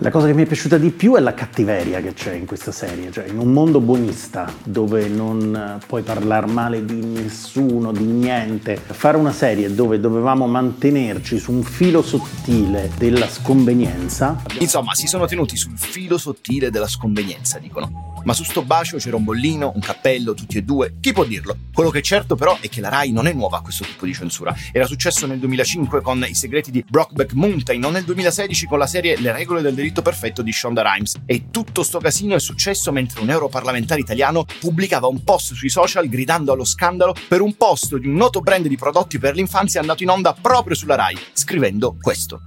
La 0.00 0.12
cosa 0.12 0.28
che 0.28 0.32
mi 0.32 0.44
è 0.44 0.46
piaciuta 0.46 0.78
di 0.78 0.90
più 0.90 1.16
è 1.16 1.20
la 1.20 1.34
cattiveria 1.34 2.00
che 2.00 2.14
c'è 2.14 2.32
in 2.32 2.46
questa 2.46 2.70
serie, 2.70 3.10
cioè 3.10 3.26
in 3.26 3.36
un 3.36 3.52
mondo 3.52 3.80
buonista 3.80 4.48
dove 4.62 5.08
non 5.08 5.80
puoi 5.88 6.02
parlare 6.02 6.46
male 6.46 6.84
di 6.84 7.04
nessuno, 7.04 7.90
di 7.90 8.04
niente, 8.04 8.76
fare 8.76 9.16
una 9.16 9.32
serie 9.32 9.74
dove 9.74 9.98
dovevamo 9.98 10.46
mantenerci 10.46 11.40
su 11.40 11.50
un 11.50 11.64
filo 11.64 12.02
sottile 12.02 12.92
della 12.96 13.26
sconvenienza. 13.28 14.40
Insomma, 14.60 14.94
si 14.94 15.08
sono 15.08 15.26
tenuti 15.26 15.56
sul 15.56 15.76
filo 15.76 16.16
sottile 16.16 16.70
della 16.70 16.86
sconvenienza, 16.86 17.58
dicono. 17.58 18.17
Ma 18.24 18.32
su 18.32 18.44
sto 18.44 18.62
bacio 18.62 18.96
c'era 18.96 19.16
un 19.16 19.24
bollino, 19.24 19.72
un 19.74 19.80
cappello, 19.80 20.34
tutti 20.34 20.58
e 20.58 20.62
due, 20.62 20.96
chi 21.00 21.12
può 21.12 21.24
dirlo? 21.24 21.56
Quello 21.72 21.90
che 21.90 21.98
è 21.98 22.02
certo 22.02 22.34
però 22.34 22.56
è 22.60 22.68
che 22.68 22.80
la 22.80 22.88
Rai 22.88 23.12
non 23.12 23.26
è 23.26 23.32
nuova 23.32 23.58
a 23.58 23.60
questo 23.60 23.84
tipo 23.84 24.04
di 24.04 24.12
censura. 24.12 24.54
Era 24.72 24.86
successo 24.86 25.26
nel 25.26 25.38
2005 25.38 26.00
con 26.00 26.24
I 26.26 26.34
segreti 26.34 26.70
di 26.70 26.84
Brockback 26.88 27.32
Mountain 27.32 27.84
o 27.84 27.90
nel 27.90 28.04
2016 28.04 28.66
con 28.66 28.78
la 28.78 28.86
serie 28.86 29.18
Le 29.18 29.32
regole 29.32 29.62
del 29.62 29.74
delitto 29.74 30.02
perfetto 30.02 30.42
di 30.42 30.52
Shonda 30.52 30.82
Rhimes. 30.82 31.16
E 31.26 31.50
tutto 31.50 31.82
sto 31.82 31.98
casino 31.98 32.34
è 32.34 32.40
successo 32.40 32.92
mentre 32.92 33.20
un 33.20 33.30
europarlamentare 33.30 34.00
italiano 34.00 34.44
pubblicava 34.60 35.06
un 35.06 35.22
post 35.24 35.54
sui 35.54 35.68
social 35.68 36.08
gridando 36.08 36.52
allo 36.52 36.64
scandalo 36.64 37.14
per 37.28 37.40
un 37.40 37.56
post 37.56 37.96
di 37.96 38.06
un 38.06 38.14
noto 38.14 38.40
brand 38.40 38.66
di 38.66 38.76
prodotti 38.76 39.18
per 39.18 39.34
l'infanzia 39.34 39.80
andato 39.80 40.02
in 40.02 40.10
onda 40.10 40.32
proprio 40.32 40.74
sulla 40.74 40.94
Rai, 40.94 41.16
scrivendo 41.32 41.96
questo. 42.00 42.42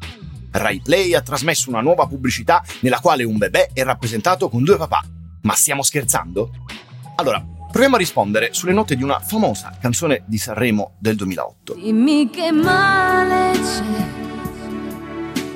Rai 0.51 0.81
Play 0.83 1.13
ha 1.13 1.21
trasmesso 1.21 1.69
una 1.69 1.81
nuova 1.81 2.07
pubblicità 2.07 2.63
nella 2.81 2.99
quale 2.99 3.23
un 3.23 3.37
bebè 3.37 3.69
è 3.73 3.83
rappresentato 3.83 4.49
con 4.49 4.63
due 4.63 4.77
papà. 4.77 5.20
Ma 5.41 5.53
stiamo 5.53 5.81
scherzando? 5.81 6.51
Allora, 7.15 7.43
proviamo 7.71 7.95
a 7.95 7.99
rispondere 7.99 8.53
sulle 8.53 8.73
note 8.73 8.95
di 8.95 9.03
una 9.03 9.19
famosa 9.19 9.75
canzone 9.79 10.23
di 10.27 10.37
Sanremo 10.37 10.93
del 10.99 11.15
2008. 11.15 11.73
Dimmi 11.73 12.29
che 12.29 12.51
male 12.51 13.51
c'è. 13.59 14.19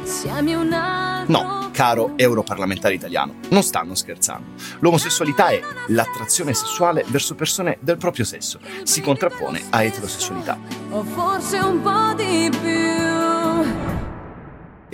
Siamo 0.04 0.60
una. 0.60 1.24
No, 1.28 1.70
caro 1.72 2.14
europarlamentare 2.16 2.94
italiano, 2.96 3.36
non 3.50 3.62
stanno 3.62 3.96
scherzando. 3.96 4.54
L'omosessualità 4.80 5.50
è 5.50 5.62
l'attrazione 5.88 6.54
sessuale 6.54 7.04
verso 7.08 7.36
persone 7.36 7.78
del 7.82 7.98
proprio 7.98 8.26
sesso. 8.26 8.60
Si 8.84 9.02
contrappone 9.02 9.64
a 9.70 9.84
eterosessualità. 9.84 10.58
O 10.92 11.04
forse 11.04 11.60
un 11.60 11.82
po' 11.82 12.14
di 12.16 12.50
più. 12.50 13.95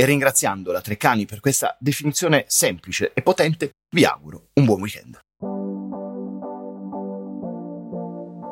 E 0.02 0.06
ringraziando 0.06 0.72
la 0.72 0.82
Treccani 0.82 1.28
per 1.28 1.40
questa 1.40 1.78
definizione 1.80 2.46
semplice 2.48 3.12
e 3.14 3.22
potente, 3.22 3.74
vi 3.92 4.04
auguro 4.04 4.48
un 4.54 4.66
buon 4.66 4.82
weekend. 4.82 5.20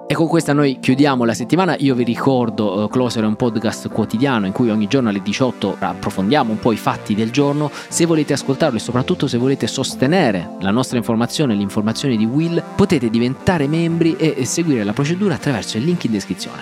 E 0.07 0.13
con 0.13 0.27
questa 0.27 0.53
noi 0.53 0.77
chiudiamo 0.79 1.25
la 1.25 1.33
settimana. 1.33 1.75
Io 1.79 1.95
vi 1.95 2.03
ricordo, 2.03 2.83
uh, 2.83 2.87
Closer 2.87 3.23
è 3.23 3.25
un 3.25 3.35
podcast 3.35 3.89
quotidiano 3.89 4.45
in 4.45 4.51
cui 4.51 4.69
ogni 4.69 4.85
giorno 4.85 5.09
alle 5.09 5.23
18 5.23 5.77
approfondiamo 5.79 6.51
un 6.51 6.59
po' 6.59 6.71
i 6.71 6.77
fatti 6.77 7.15
del 7.15 7.31
giorno. 7.31 7.71
Se 7.87 8.05
volete 8.05 8.33
ascoltarlo 8.33 8.77
e 8.77 8.81
soprattutto 8.81 9.25
se 9.25 9.39
volete 9.39 9.65
sostenere 9.65 10.51
la 10.59 10.69
nostra 10.69 10.97
informazione, 10.97 11.55
l'informazione 11.55 12.15
di 12.15 12.25
Will, 12.25 12.63
potete 12.75 13.09
diventare 13.09 13.65
membri 13.65 14.15
e, 14.17 14.35
e 14.37 14.45
seguire 14.45 14.83
la 14.83 14.93
procedura 14.93 15.33
attraverso 15.33 15.77
il 15.77 15.83
link 15.83 16.03
in 16.03 16.11
descrizione. 16.11 16.61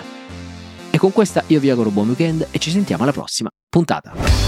E 0.90 0.96
con 0.96 1.12
questa 1.12 1.44
io 1.48 1.60
vi 1.60 1.68
auguro 1.68 1.90
buon 1.90 2.06
weekend 2.06 2.48
e 2.50 2.58
ci 2.58 2.70
sentiamo 2.70 3.02
alla 3.02 3.12
prossima 3.12 3.50
puntata. 3.68 4.47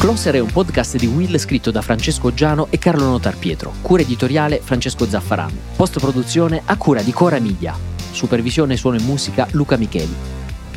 Closer 0.00 0.36
è 0.36 0.38
un 0.38 0.50
podcast 0.50 0.96
di 0.96 1.04
Will 1.04 1.36
scritto 1.36 1.70
da 1.70 1.82
Francesco 1.82 2.32
Giano 2.32 2.68
e 2.70 2.78
Carlo 2.78 3.04
Notar 3.04 3.36
Pietro, 3.36 3.74
cura 3.82 4.00
editoriale 4.00 4.58
Francesco 4.64 5.06
Zaffarano, 5.06 5.52
post-produzione 5.76 6.62
a 6.64 6.78
cura 6.78 7.02
di 7.02 7.12
Cora 7.12 7.38
Media, 7.38 7.76
supervisione 8.10 8.78
suono 8.78 8.96
e 8.96 9.02
musica 9.02 9.46
Luca 9.50 9.76
Micheli, 9.76 10.14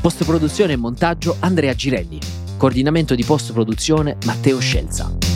post-produzione 0.02 0.74
e 0.74 0.76
montaggio 0.76 1.38
Andrea 1.40 1.74
Girelli, 1.74 2.20
coordinamento 2.58 3.16
di 3.16 3.24
post-produzione 3.24 4.18
Matteo 4.26 4.60
Scelza. 4.60 5.33